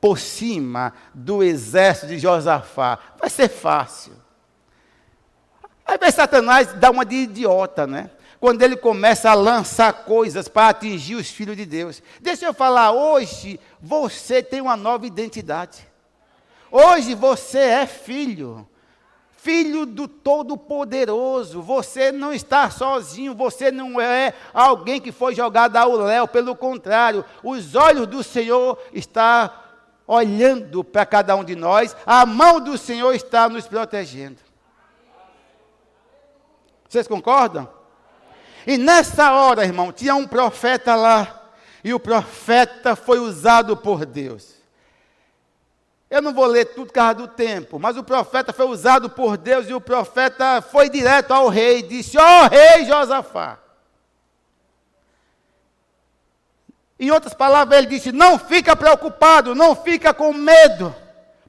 por 0.00 0.18
cima 0.18 0.92
do 1.14 1.42
exército 1.42 2.08
de 2.08 2.18
Josafá. 2.18 2.98
Vai 3.18 3.30
ser 3.30 3.48
fácil. 3.48 4.12
Aí 5.86 5.96
vem 5.96 6.10
Satanás 6.10 6.72
dá 6.74 6.90
uma 6.90 7.04
de 7.04 7.16
idiota, 7.16 7.86
né? 7.86 8.10
quando 8.40 8.62
ele 8.62 8.76
começa 8.76 9.30
a 9.30 9.34
lançar 9.34 9.92
coisas 10.04 10.48
para 10.48 10.68
atingir 10.68 11.16
os 11.16 11.28
filhos 11.28 11.56
de 11.56 11.66
Deus. 11.66 12.02
Deixa 12.20 12.46
eu 12.46 12.54
falar, 12.54 12.92
hoje 12.92 13.58
você 13.80 14.42
tem 14.42 14.60
uma 14.60 14.76
nova 14.76 15.06
identidade. 15.06 15.86
Hoje 16.70 17.14
você 17.14 17.58
é 17.58 17.86
filho. 17.86 18.68
Filho 19.40 19.86
do 19.86 20.08
Todo-Poderoso, 20.08 21.62
você 21.62 22.10
não 22.10 22.32
está 22.32 22.68
sozinho, 22.70 23.36
você 23.36 23.70
não 23.70 24.00
é 24.00 24.34
alguém 24.52 25.00
que 25.00 25.12
foi 25.12 25.32
jogado 25.32 25.76
ao 25.76 25.92
léu, 25.92 26.26
pelo 26.26 26.56
contrário, 26.56 27.24
os 27.42 27.76
olhos 27.76 28.08
do 28.08 28.22
Senhor 28.24 28.76
estão 28.92 29.48
olhando 30.08 30.82
para 30.82 31.06
cada 31.06 31.36
um 31.36 31.44
de 31.44 31.54
nós, 31.54 31.96
a 32.04 32.26
mão 32.26 32.60
do 32.60 32.76
Senhor 32.76 33.14
está 33.14 33.48
nos 33.48 33.66
protegendo. 33.68 34.40
Vocês 36.88 37.06
concordam? 37.06 37.68
E 38.66 38.76
nessa 38.76 39.32
hora, 39.32 39.64
irmão, 39.64 39.92
tinha 39.92 40.16
um 40.16 40.26
profeta 40.26 40.96
lá. 40.96 41.50
E 41.84 41.94
o 41.94 42.00
profeta 42.00 42.96
foi 42.96 43.20
usado 43.20 43.76
por 43.76 44.04
Deus. 44.04 44.54
Eu 46.10 46.22
não 46.22 46.32
vou 46.32 46.46
ler 46.46 46.64
tudo 46.66 46.86
por 46.86 46.92
causa 46.92 47.14
do 47.14 47.28
tempo, 47.28 47.78
mas 47.78 47.96
o 47.96 48.04
profeta 48.04 48.52
foi 48.52 48.66
usado 48.66 49.10
por 49.10 49.36
Deus 49.36 49.68
e 49.68 49.74
o 49.74 49.80
profeta 49.80 50.62
foi 50.62 50.88
direto 50.88 51.32
ao 51.32 51.48
rei 51.48 51.78
e 51.78 51.82
disse: 51.82 52.16
Ó 52.16 52.44
oh, 52.44 52.48
rei 52.48 52.86
Josafá. 52.86 53.58
Em 56.98 57.10
outras 57.10 57.34
palavras, 57.34 57.78
ele 57.78 57.88
disse: 57.88 58.10
Não 58.10 58.38
fica 58.38 58.74
preocupado, 58.74 59.54
não 59.54 59.76
fica 59.76 60.14
com 60.14 60.32
medo 60.32 60.94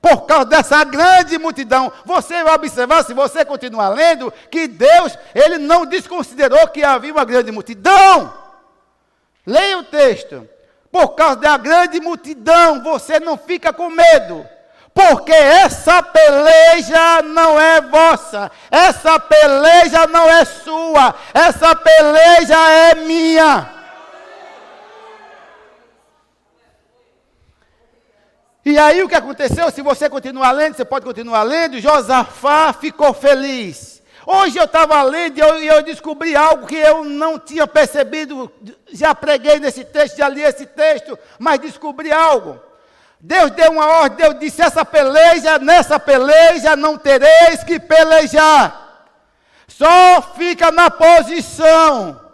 por 0.02 0.26
causa 0.26 0.46
dessa 0.46 0.84
grande 0.84 1.38
multidão. 1.38 1.92
Você 2.06 2.44
vai 2.44 2.56
observar, 2.56 3.04
se 3.04 3.14
você 3.14 3.46
continuar 3.46 3.90
lendo, 3.90 4.32
que 4.52 4.68
Deus, 4.68 5.18
ele 5.34 5.58
não 5.58 5.86
desconsiderou 5.86 6.68
que 6.68 6.84
havia 6.84 7.12
uma 7.12 7.26
grande 7.26 7.52
multidão. 7.52 8.34
Leia 9.46 9.80
o 9.80 9.84
texto. 9.84 10.48
Por 10.92 11.10
causa 11.10 11.36
da 11.38 11.58
grande 11.58 12.00
multidão, 12.00 12.82
você 12.84 13.20
não 13.20 13.38
fica 13.38 13.72
com 13.72 13.90
medo. 13.90 14.46
Porque 14.94 15.32
essa 15.32 16.02
peleja 16.02 17.22
não 17.22 17.60
é 17.60 17.80
vossa, 17.80 18.52
essa 18.70 19.20
peleja 19.20 20.08
não 20.08 20.28
é 20.28 20.44
sua, 20.44 21.16
essa 21.34 21.76
peleja 21.76 22.58
é 22.70 22.96
minha. 22.96 23.70
E 28.66 28.78
aí 28.78 29.02
o 29.02 29.08
que 29.08 29.16
aconteceu? 29.16 29.72
Se 29.72 29.82
você 29.82 30.10
continuar 30.10 30.52
lendo, 30.52 30.76
você 30.76 30.86
pode 30.86 31.06
continuar 31.06 31.44
lendo. 31.44 31.80
Josafá 31.80 32.74
ficou 32.74 33.14
feliz. 33.14 33.99
Hoje 34.32 34.60
eu 34.60 34.66
estava 34.66 35.02
lendo 35.02 35.38
e 35.38 35.42
eu, 35.42 35.56
eu, 35.56 35.82
descobri 35.82 36.36
algo 36.36 36.68
que 36.68 36.76
eu 36.76 37.04
não 37.04 37.40
tinha 37.40 37.66
percebido. 37.66 38.52
Já 38.92 39.16
preguei 39.16 39.58
nesse 39.58 39.84
texto, 39.84 40.18
já 40.18 40.30
li 40.30 40.44
esse 40.44 40.68
texto, 40.68 41.18
mas 41.40 41.58
descobri 41.58 42.12
algo. 42.12 42.62
Deus 43.20 43.50
deu 43.50 43.72
uma 43.72 43.88
ordem, 43.88 44.18
Deus 44.18 44.40
disse: 44.40 44.62
essa 44.62 44.86
peleja, 44.86 45.58
nessa 45.58 46.00
peleja 46.00 46.76
não 46.76 46.96
tereis 46.96 47.64
que 47.64 47.80
pelejar. 47.80 49.08
Só 49.68 50.22
fica 50.22 50.70
na 50.70 50.92
posição. 50.92 52.29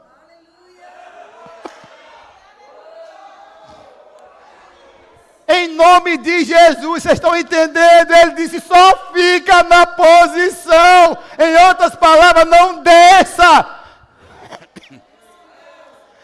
Em 5.47 5.67
nome 5.69 6.17
de 6.17 6.43
Jesus, 6.43 7.03
vocês 7.03 7.13
estão 7.13 7.37
entendendo? 7.37 8.11
Ele 8.11 8.31
disse: 8.31 8.59
só 8.59 9.11
fica 9.13 9.61
na 9.63 9.85
posição. 9.85 11.17
Em 11.37 11.67
outras 11.67 11.95
palavras, 11.95 12.47
não 12.47 12.81
desça. 12.81 13.65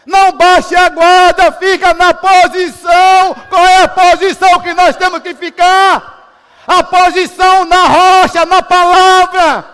Não 0.04 0.32
baixe 0.32 0.74
a 0.74 0.88
guarda, 0.88 1.52
fica 1.52 1.94
na 1.94 2.12
posição. 2.12 3.34
Qual 3.48 3.64
é 3.64 3.82
a 3.84 3.88
posição 3.88 4.60
que 4.60 4.74
nós 4.74 4.96
temos 4.96 5.20
que 5.20 5.34
ficar? 5.34 6.32
A 6.66 6.82
posição 6.82 7.64
na 7.64 7.84
rocha, 7.86 8.44
na 8.44 8.62
palavra. 8.62 9.64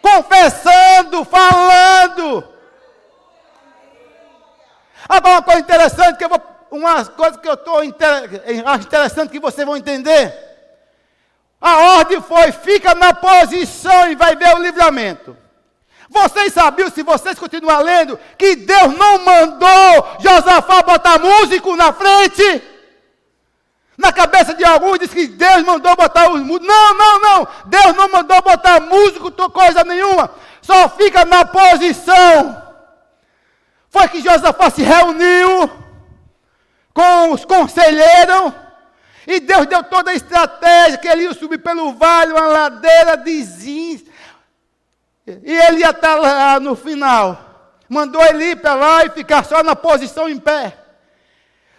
Confessando, 0.00 1.24
falando. 1.26 2.48
Agora, 5.06 5.34
uma 5.34 5.42
coisa 5.42 5.60
interessante 5.60 6.16
que 6.16 6.24
eu 6.24 6.28
vou 6.30 6.51
uma 6.72 7.04
coisa 7.04 7.38
que 7.38 7.46
eu 7.46 7.52
estou 7.54 7.78
acho 7.78 8.86
interessante 8.86 9.30
que 9.30 9.38
vocês 9.38 9.66
vão 9.66 9.76
entender. 9.76 10.34
A 11.60 11.98
ordem 11.98 12.20
foi: 12.20 12.50
fica 12.50 12.94
na 12.94 13.14
posição 13.14 14.10
e 14.10 14.16
vai 14.16 14.34
ver 14.34 14.54
o 14.56 14.62
livramento. 14.62 15.36
Vocês 16.08 16.52
sabiam, 16.52 16.90
se 16.90 17.02
vocês 17.02 17.38
continuarem 17.38 17.86
lendo, 17.86 18.18
que 18.36 18.56
Deus 18.56 18.96
não 18.96 19.24
mandou 19.24 20.16
Josafá 20.18 20.82
botar 20.82 21.18
músico 21.18 21.76
na 21.76 21.92
frente? 21.92 22.62
Na 23.96 24.12
cabeça 24.12 24.54
de 24.54 24.64
alguns 24.64 24.98
diz 24.98 25.12
que 25.12 25.26
Deus 25.26 25.62
mandou 25.62 25.94
botar 25.94 26.30
os 26.30 26.40
músicos. 26.40 26.66
Não, 26.66 26.94
não, 26.94 27.20
não. 27.20 27.48
Deus 27.66 27.94
não 27.94 28.08
mandou 28.08 28.42
botar 28.42 28.80
músico, 28.80 29.30
coisa 29.50 29.84
nenhuma. 29.84 30.30
Só 30.60 30.88
fica 30.88 31.24
na 31.24 31.44
posição. 31.44 32.62
Foi 33.90 34.08
que 34.08 34.22
Josafá 34.22 34.70
se 34.70 34.82
reuniu 34.82 35.81
com 36.92 37.32
os 37.32 37.44
conselheiros. 37.44 38.52
E 39.26 39.40
Deus 39.40 39.66
deu 39.66 39.84
toda 39.84 40.10
a 40.10 40.14
estratégia 40.14 40.98
que 40.98 41.08
ele 41.08 41.24
ia 41.24 41.34
subir 41.34 41.58
pelo 41.58 41.92
vale, 41.94 42.32
uma 42.32 42.46
ladeira 42.46 43.16
de 43.16 43.42
zins. 43.42 44.02
E 45.26 45.52
ele 45.52 45.80
ia 45.80 45.90
estar 45.90 46.16
lá 46.16 46.58
no 46.58 46.74
final. 46.74 47.50
Mandou 47.88 48.22
ele 48.24 48.50
ir 48.50 48.56
para 48.56 48.74
lá 48.74 49.04
e 49.04 49.10
ficar 49.10 49.44
só 49.44 49.62
na 49.62 49.76
posição 49.76 50.28
em 50.28 50.38
pé. 50.38 50.76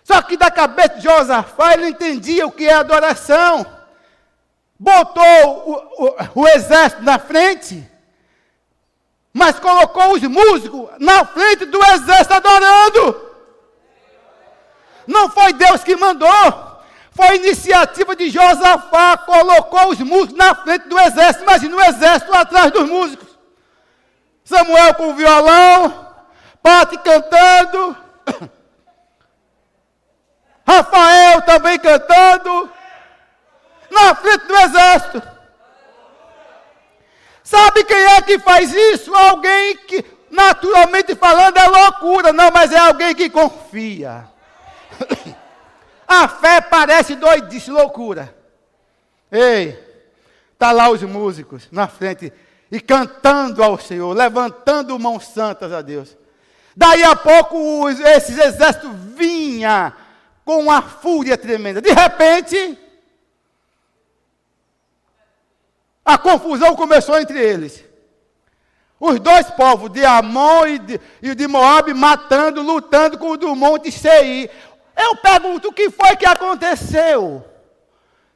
Só 0.04 0.22
que 0.22 0.38
da 0.38 0.52
cabeça 0.52 0.96
de 0.96 1.02
Josafá 1.02 1.74
ele 1.74 1.90
entendia 1.90 2.46
o 2.46 2.52
que 2.52 2.68
é 2.68 2.74
adoração. 2.74 3.66
Botou 4.78 5.24
o, 5.24 6.06
o, 6.06 6.42
o 6.42 6.48
exército 6.48 7.04
na 7.04 7.18
frente, 7.18 7.90
mas 9.32 9.60
colocou 9.60 10.14
os 10.14 10.22
músicos 10.24 10.90
na 11.00 11.24
frente 11.26 11.66
do 11.66 11.82
exército 11.86 12.34
adorando. 12.34 13.33
Não 15.08 15.30
foi 15.30 15.54
Deus 15.54 15.84
que 15.84 15.96
mandou. 15.96 16.74
Foi 17.12 17.36
iniciativa 17.36 18.16
de 18.16 18.30
Josafá, 18.30 19.18
colocou 19.18 19.90
os 19.90 20.00
músicos 20.00 20.38
na 20.38 20.56
frente 20.56 20.88
do 20.88 21.00
exército. 21.00 21.44
Imagina 21.44 21.76
o 21.76 21.82
exército 21.82 22.34
atrás 22.34 22.72
dos 22.72 22.90
músicos. 22.90 23.28
Samuel 24.44 24.94
com 24.96 25.10
o 25.10 25.14
violão, 25.14 26.08
Pati 26.62 26.98
cantando, 26.98 27.96
Rafael 30.68 31.42
também 31.44 31.78
cantando, 31.78 32.72
na 33.92 34.16
frente 34.16 34.46
do 34.48 34.56
exército. 34.58 35.22
Sabe 37.44 37.84
quem 37.84 37.98
é 37.98 38.22
que 38.22 38.40
faz 38.40 38.74
isso? 38.74 39.14
Alguém 39.14 39.78
que, 39.78 40.04
naturalmente 40.32 41.14
falando, 41.16 41.58
é 41.58 41.68
loucura, 41.68 42.34
não, 42.34 42.50
mas 42.52 42.72
é 42.72 42.78
alguém 42.78 43.14
que 43.14 43.30
confia. 43.30 44.33
A 46.08 46.28
fé 46.28 46.62
parece 46.62 47.16
doidice, 47.16 47.72
loucura. 47.72 48.36
Ei, 49.32 49.78
tá 50.58 50.72
lá 50.72 50.90
os 50.90 51.02
músicos 51.04 51.68
na 51.72 51.88
frente 51.88 52.32
e 52.72 52.80
cantando 52.80 53.64
ao 53.64 53.80
Senhor, 53.80 54.16
levantando 54.16 54.98
mãos 54.98 55.28
santas 55.28 55.72
a 55.72 55.82
Deus. 55.82 56.18
Daí 56.76 57.04
a 57.04 57.16
pouco 57.16 57.86
os, 57.86 58.00
esses 58.00 58.38
exércitos 58.38 58.92
vinha 59.16 59.94
com 60.44 60.60
uma 60.60 60.82
fúria 60.82 61.38
tremenda. 61.38 61.82
De 61.82 61.92
repente, 61.92 62.78
a 66.04 66.18
confusão 66.18 66.76
começou 66.76 67.20
entre 67.20 67.40
eles. 67.40 67.84
Os 69.00 69.20
dois 69.20 69.50
povos, 69.52 69.92
de 69.92 70.04
Amon 70.06 70.66
e 70.66 70.80
de, 70.80 71.02
e 71.22 71.36
de 71.36 71.48
Moab, 71.48 71.94
matando, 71.94 72.62
lutando 72.62 73.18
com 73.18 73.32
o 73.32 73.38
do 73.38 73.56
monte 73.56 73.92
Seir. 73.92 74.50
Eu 74.96 75.16
pergunto, 75.16 75.70
o 75.70 75.74
que 75.74 75.90
foi 75.90 76.16
que 76.16 76.26
aconteceu? 76.26 77.46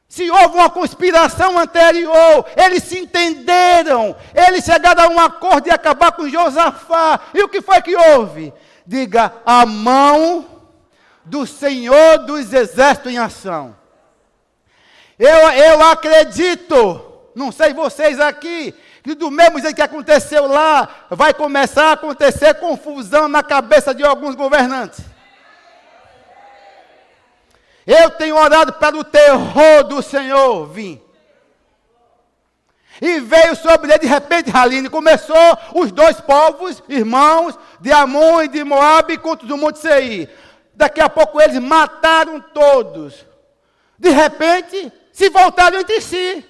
Se 0.08 0.30
houve 0.30 0.56
uma 0.56 0.70
conspiração 0.70 1.58
anterior, 1.58 2.46
eles 2.56 2.82
se 2.82 2.98
entenderam, 2.98 4.16
eles 4.34 4.64
chegaram 4.64 5.04
a 5.04 5.08
um 5.08 5.20
acordo 5.20 5.64
de 5.64 5.70
acabar 5.70 6.12
com 6.12 6.28
Josafá. 6.28 7.20
E 7.34 7.42
o 7.42 7.48
que 7.48 7.60
foi 7.60 7.82
que 7.82 7.94
houve? 7.94 8.52
Diga, 8.86 9.34
a 9.44 9.66
mão 9.66 10.46
do 11.26 11.46
Senhor 11.46 12.18
dos 12.24 12.54
Exércitos 12.54 13.12
em 13.12 13.18
ação. 13.18 13.76
Eu, 15.18 15.50
eu 15.50 15.82
acredito, 15.82 17.04
não 17.34 17.52
sei 17.52 17.74
vocês 17.74 18.18
aqui, 18.18 18.74
que 19.02 19.14
do 19.14 19.30
mesmo 19.30 19.60
jeito 19.60 19.76
que 19.76 19.82
aconteceu 19.82 20.46
lá, 20.46 20.88
vai 21.10 21.34
começar 21.34 21.90
a 21.90 21.92
acontecer 21.92 22.54
confusão 22.54 23.28
na 23.28 23.42
cabeça 23.42 23.94
de 23.94 24.02
alguns 24.02 24.34
governantes. 24.34 25.00
Eu 27.88 28.10
tenho 28.10 28.36
orado 28.36 28.74
para 28.74 28.94
o 28.98 29.02
terror 29.02 29.82
do 29.84 30.02
Senhor 30.02 30.66
vir. 30.66 31.02
E 33.00 33.18
veio 33.18 33.56
sobre 33.56 33.90
ele 33.90 34.00
de 34.00 34.06
repente, 34.06 34.54
Haline, 34.54 34.90
começou 34.90 35.58
os 35.74 35.90
dois 35.90 36.20
povos, 36.20 36.82
irmãos, 36.86 37.58
de 37.80 37.90
Amon 37.90 38.42
e 38.42 38.48
de 38.48 38.62
Moabe 38.62 39.16
contra 39.16 39.46
o 39.46 39.56
Monte 39.56 39.78
Seir. 39.78 40.28
Daqui 40.74 41.00
a 41.00 41.08
pouco 41.08 41.40
eles 41.40 41.58
mataram 41.58 42.38
todos. 42.52 43.24
De 43.98 44.10
repente, 44.10 44.92
se 45.10 45.30
voltaram 45.30 45.80
entre 45.80 46.02
si. 46.02 46.44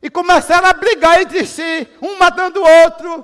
E 0.00 0.08
começaram 0.08 0.66
a 0.66 0.72
brigar 0.72 1.20
entre 1.20 1.44
si, 1.44 1.86
um 2.00 2.18
matando 2.18 2.58
o 2.58 2.84
outro. 2.84 3.22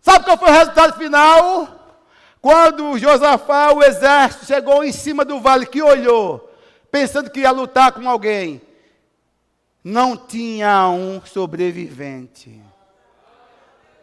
Sabe 0.00 0.24
qual 0.24 0.38
foi 0.38 0.48
o 0.48 0.52
resultado 0.54 0.96
final? 0.96 1.73
Quando 2.44 2.98
Josafá, 2.98 3.72
o 3.72 3.82
exército, 3.82 4.44
chegou 4.44 4.84
em 4.84 4.92
cima 4.92 5.24
do 5.24 5.40
vale, 5.40 5.64
que 5.64 5.82
olhou, 5.82 6.54
pensando 6.90 7.30
que 7.30 7.40
ia 7.40 7.50
lutar 7.50 7.92
com 7.92 8.06
alguém, 8.06 8.60
não 9.82 10.14
tinha 10.14 10.86
um 10.90 11.24
sobrevivente. 11.24 12.62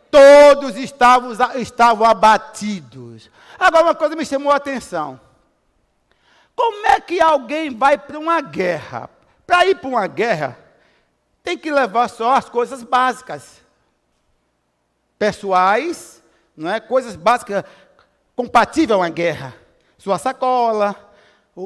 Todos 0.09 0.75
estavam, 0.75 1.33
estavam 1.59 2.03
abatidos. 2.03 3.29
Agora, 3.59 3.83
uma 3.83 3.93
coisa 3.93 4.15
me 4.15 4.25
chamou 4.25 4.51
a 4.51 4.55
atenção. 4.55 5.21
Como 6.55 6.87
é 6.87 6.99
que 6.99 7.21
alguém 7.21 7.69
vai 7.69 7.95
para 7.95 8.17
uma 8.17 8.41
guerra? 8.41 9.07
Para 9.45 9.67
ir 9.67 9.75
para 9.75 9.87
uma 9.87 10.07
guerra, 10.07 10.57
tem 11.43 11.55
que 11.55 11.71
levar 11.71 12.07
só 12.07 12.33
as 12.33 12.49
coisas 12.49 12.81
básicas. 12.81 13.61
Pessoais, 15.19 16.23
não 16.57 16.71
é? 16.71 16.79
Coisas 16.79 17.15
básicas 17.15 17.63
compatível 18.35 19.01
à 19.01 19.09
guerra. 19.09 19.55
Sua 19.97 20.17
sacola, 20.17 20.95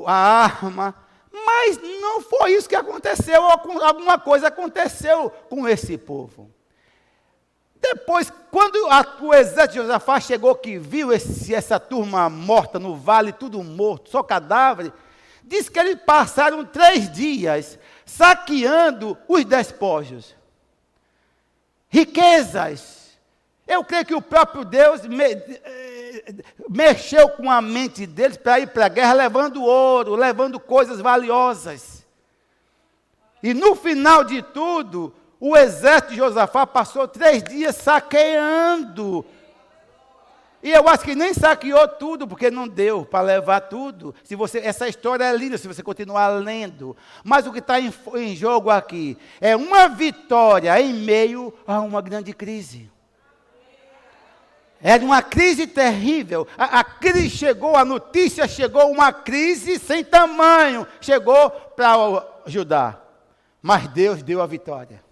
a 0.05 0.13
arma. 0.13 0.95
Mas 1.32 1.80
não 1.82 2.22
foi 2.22 2.53
isso 2.53 2.70
que 2.70 2.76
aconteceu, 2.76 3.43
alguma 3.43 4.18
coisa 4.18 4.47
aconteceu 4.47 5.30
com 5.49 5.68
esse 5.68 5.97
povo. 5.97 6.49
Depois, 7.76 8.32
quando 8.49 8.78
a, 8.88 9.05
o 9.22 9.34
exército 9.34 9.74
de 9.74 9.80
Josafá 9.82 10.20
chegou, 10.20 10.55
que 10.55 10.80
viu 10.80 11.13
esse, 11.13 11.53
essa 11.53 11.80
turma 11.80 12.30
morta 12.30 12.80
no 12.80 12.95
vale, 12.95 13.32
tudo 13.32 13.63
morto, 13.63 14.09
só 14.09 14.24
cadáver, 14.24 14.91
diz 15.43 15.70
que 15.70 15.78
eles 15.78 15.99
passaram 16.03 16.66
três 16.66 17.11
dias 17.11 17.78
saqueando 18.05 19.18
os 19.28 19.45
despojos, 19.45 20.36
riquezas. 21.89 23.20
Eu 23.68 23.84
creio 23.84 24.05
que 24.05 24.16
o 24.16 24.22
próprio 24.22 24.63
Deus 24.63 25.01
mexeu 26.70 27.30
com 27.30 27.49
a 27.49 27.61
mente 27.61 28.05
deles 28.05 28.38
para 28.38 28.59
ir 28.59 28.68
para 28.68 28.86
a 28.86 28.89
guerra 28.89 29.13
levando 29.13 29.63
ouro, 29.63 30.16
levando 30.16 30.59
coisas 30.59 30.99
valiosas. 30.99 32.05
E 33.41 33.53
no 33.53 33.76
final 33.76 34.24
de 34.24 34.41
tudo, 34.41 35.13
o 35.39 35.55
exército 35.55 36.11
de 36.11 36.18
Josafá 36.18 36.66
passou 36.66 37.07
três 37.07 37.43
dias 37.43 37.76
saqueando. 37.76 39.26
E 40.63 40.72
eu 40.72 40.89
acho 40.89 41.03
que 41.03 41.13
nem 41.13 41.32
saqueou 41.32 41.88
tudo, 41.88 42.28
porque 42.28 42.49
não 42.49 42.68
deu 42.68 43.05
para 43.05 43.22
levar 43.22 43.61
tudo. 43.61 44.16
Se 44.24 44.36
você, 44.36 44.57
essa 44.57 44.89
história 44.89 45.24
é 45.24 45.38
linda 45.38 45.59
se 45.59 45.68
você 45.68 45.84
continuar 45.84 46.30
lendo. 46.30 46.97
Mas 47.24 47.45
o 47.45 47.53
que 47.53 47.59
está 47.59 47.80
em, 47.80 47.93
em 48.16 48.36
jogo 48.36 48.72
aqui 48.72 49.16
é 49.39 49.55
uma 49.55 49.88
vitória 49.88 50.82
em 50.82 50.91
meio 50.91 51.53
a 51.68 51.80
uma 51.82 52.01
grande 52.01 52.34
crise. 52.34 52.89
Era 54.88 55.03
uma 55.03 55.19
crise 55.19 55.65
terrível. 55.65 56.47
A, 56.55 56.81
a, 56.81 56.83
crise 56.83 57.27
chegou, 57.31 57.75
a 57.75 57.83
notícia 57.83 58.47
chegou, 58.47 58.91
uma 58.91 59.11
crise 59.11 59.79
sem 59.79 60.03
tamanho. 60.03 60.86
Chegou 61.01 61.49
para 61.49 62.23
Judá. 62.45 63.01
Mas 63.63 63.88
Deus 63.88 64.21
deu 64.21 64.43
a 64.43 64.45
vitória. 64.45 65.03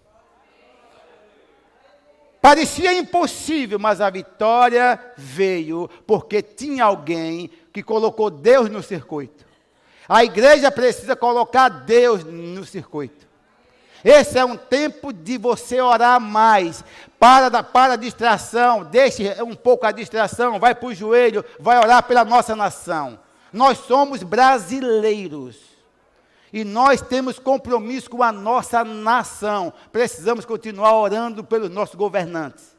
Parecia 2.39 2.93
impossível, 2.93 3.80
mas 3.80 3.99
a 3.99 4.11
vitória 4.11 4.99
veio 5.17 5.89
porque 6.05 6.43
tinha 6.43 6.86
alguém 6.86 7.49
que 7.71 7.82
colocou 7.82 8.30
Deus 8.30 8.69
no 8.69 8.84
circuito. 8.84 9.43
A 10.07 10.24
igreja 10.24 10.69
precisa 10.69 11.15
colocar 11.15 11.67
Deus 11.69 12.24
no 12.24 12.63
circuito. 12.63 13.26
Esse 14.03 14.38
é 14.38 14.43
um 14.43 14.57
tempo 14.57 15.13
de 15.13 15.38
você 15.38 15.80
orar 15.80 16.19
mais. 16.19 16.84
Para, 17.24 17.47
da, 17.47 17.63
para 17.63 17.93
a 17.93 17.95
distração, 17.95 18.84
deixe 18.84 19.41
um 19.41 19.55
pouco 19.55 19.86
a 19.86 19.93
distração, 19.93 20.59
vai 20.59 20.76
para 20.76 20.89
o 20.89 20.93
joelho, 20.93 21.45
vai 21.57 21.78
orar 21.78 22.03
pela 22.03 22.26
nossa 22.26 22.53
nação. 22.53 23.17
Nós 23.53 23.78
somos 23.78 24.21
brasileiros. 24.24 25.55
E 26.51 26.65
nós 26.65 26.99
temos 26.99 27.39
compromisso 27.39 28.09
com 28.09 28.21
a 28.21 28.30
nossa 28.30 28.84
nação. 28.84 29.71
Precisamos 29.89 30.43
continuar 30.43 30.97
orando 30.97 31.45
pelos 31.45 31.69
nossos 31.69 31.95
governantes. 31.95 32.76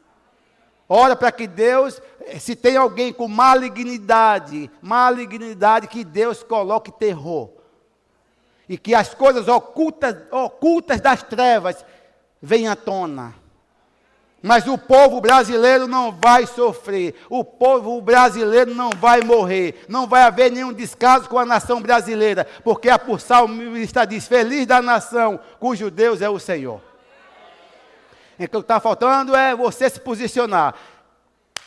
Ora 0.87 1.15
para 1.15 1.31
que 1.31 1.47
Deus, 1.47 1.99
se 2.39 2.55
tem 2.55 2.77
alguém 2.77 3.11
com 3.11 3.27
malignidade, 3.27 4.69
malignidade, 4.79 5.87
que 5.87 6.03
Deus 6.03 6.43
coloque 6.43 6.91
terror 6.91 7.49
e 8.69 8.77
que 8.77 8.93
as 8.93 9.11
coisas 9.11 9.47
ocultas, 9.47 10.15
ocultas 10.29 11.01
das 11.01 11.23
trevas 11.23 11.83
venham 12.39 12.71
à 12.71 12.75
tona. 12.75 13.43
Mas 14.45 14.67
o 14.67 14.77
povo 14.77 15.19
brasileiro 15.19 15.87
não 15.87 16.11
vai 16.11 16.45
sofrer, 16.45 17.15
o 17.31 17.43
povo 17.43 17.99
brasileiro 17.99 18.75
não 18.75 18.91
vai 18.91 19.19
morrer, 19.21 19.83
não 19.89 20.05
vai 20.05 20.21
haver 20.21 20.51
nenhum 20.51 20.71
descaso 20.71 21.27
com 21.27 21.39
a 21.39 21.45
nação 21.47 21.81
brasileira, 21.81 22.45
porque 22.63 22.87
a 22.87 22.99
por 22.99 23.19
salmista 23.19 24.05
diz: 24.05 24.27
Feliz 24.27 24.67
da 24.67 24.83
nação 24.83 25.39
cujo 25.59 25.89
Deus 25.89 26.21
é 26.21 26.29
o 26.29 26.37
Senhor. 26.37 26.79
O 28.37 28.47
que 28.47 28.55
está 28.55 28.79
faltando 28.79 29.35
é 29.35 29.55
você 29.55 29.89
se 29.89 29.99
posicionar. 29.99 30.75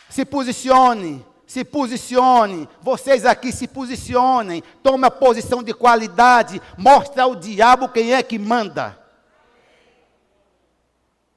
Se 0.08 0.24
posicione, 0.24 1.26
se 1.48 1.64
posicione, 1.64 2.68
vocês 2.80 3.26
aqui 3.26 3.50
se 3.50 3.66
posicionem, 3.66 4.62
tome 4.84 5.04
a 5.04 5.10
posição 5.10 5.64
de 5.64 5.74
qualidade, 5.74 6.62
mostre 6.76 7.20
ao 7.20 7.34
diabo 7.34 7.88
quem 7.88 8.14
é 8.14 8.22
que 8.22 8.38
manda. 8.38 9.07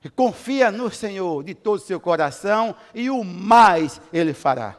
Confia 0.10 0.72
no 0.72 0.90
Senhor 0.90 1.44
de 1.44 1.54
todo 1.54 1.78
o 1.78 1.84
seu 1.84 2.00
coração 2.00 2.76
e 2.94 3.10
o 3.10 3.24
mais 3.24 4.02
ele 4.12 4.34
fará. 4.34 4.76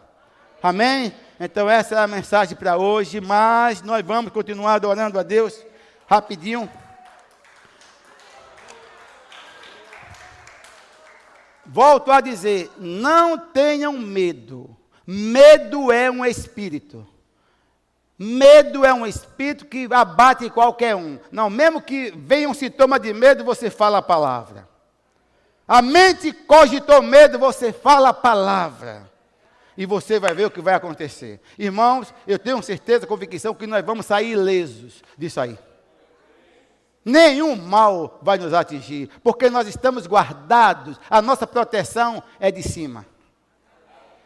Amém? 0.61 1.13
Então, 1.39 1.69
essa 1.69 1.95
é 1.95 1.99
a 1.99 2.07
mensagem 2.07 2.57
para 2.57 2.77
hoje, 2.77 3.21
mas 3.21 3.83
nós 3.83 4.05
vamos 4.05 4.33
continuar 4.33 4.75
adorando 4.75 5.19
a 5.19 5.23
Deus 5.23 5.65
rapidinho. 6.07 6.69
Volto 11.65 12.11
a 12.11 12.21
dizer: 12.21 12.71
não 12.79 13.39
tenham 13.39 13.93
medo. 13.95 14.77
Medo 15.07 15.91
é 15.91 16.11
um 16.11 16.25
espírito. 16.25 17.07
Medo 18.19 18.85
é 18.85 18.93
um 18.93 19.05
espírito 19.07 19.67
que 19.67 19.89
abate 19.91 20.49
qualquer 20.51 20.95
um. 20.95 21.19
Não, 21.31 21.51
mesmo 21.51 21.83
que 21.83 22.13
venha 22.17 22.49
um 22.49 22.55
sintoma 22.55 23.01
de 23.01 23.13
medo, 23.13 23.43
você 23.43 23.69
fala 23.69 23.99
a 23.99 24.03
palavra. 24.03 24.72
A 25.73 25.81
mente 25.81 26.35
cogitou 26.35 27.01
medo, 27.01 27.39
você 27.39 27.73
fala 27.73 28.11
a 28.11 28.13
palavra. 28.13 29.11
E 29.75 29.87
você 29.87 30.21
vai 30.21 30.35
ver 30.35 30.45
o 30.45 30.51
que 30.51 30.61
vai 30.61 30.75
acontecer. 30.75 31.41
Irmãos, 31.59 32.13
eu 32.27 32.39
tenho 32.39 32.63
certeza, 32.63 33.07
convicção, 33.07 33.55
que 33.55 33.67
nós 33.67 33.83
vamos 33.83 34.05
sair 34.05 34.33
ilesos 34.33 35.03
disso 35.17 35.41
aí. 35.41 35.59
Nenhum 37.03 37.57
mal 37.57 38.19
vai 38.21 38.37
nos 38.37 38.53
atingir, 38.53 39.09
porque 39.25 39.49
nós 39.49 39.67
estamos 39.67 40.07
guardados, 40.07 41.01
a 41.09 41.23
nossa 41.23 41.47
proteção 41.47 42.23
é 42.39 42.51
de 42.51 42.63
cima, 42.63 43.07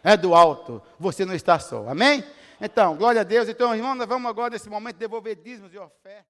é 0.03 0.17
do 0.17 0.35
alto, 0.35 0.83
você 0.99 1.25
não 1.25 1.33
está 1.33 1.61
só, 1.61 1.89
amém? 1.89 2.25
Então, 2.61 2.97
glória 2.97 3.21
a 3.21 3.25
Deus. 3.25 3.49
Então, 3.49 3.73
irmão, 3.73 3.95
nós 3.95 4.09
vamos 4.09 4.29
agora 4.29 4.51
nesse 4.51 4.69
momento 4.69 4.97
devolver 4.97 5.37
dízimos 5.37 5.73
e 5.73 5.79
ofertas. 5.79 6.25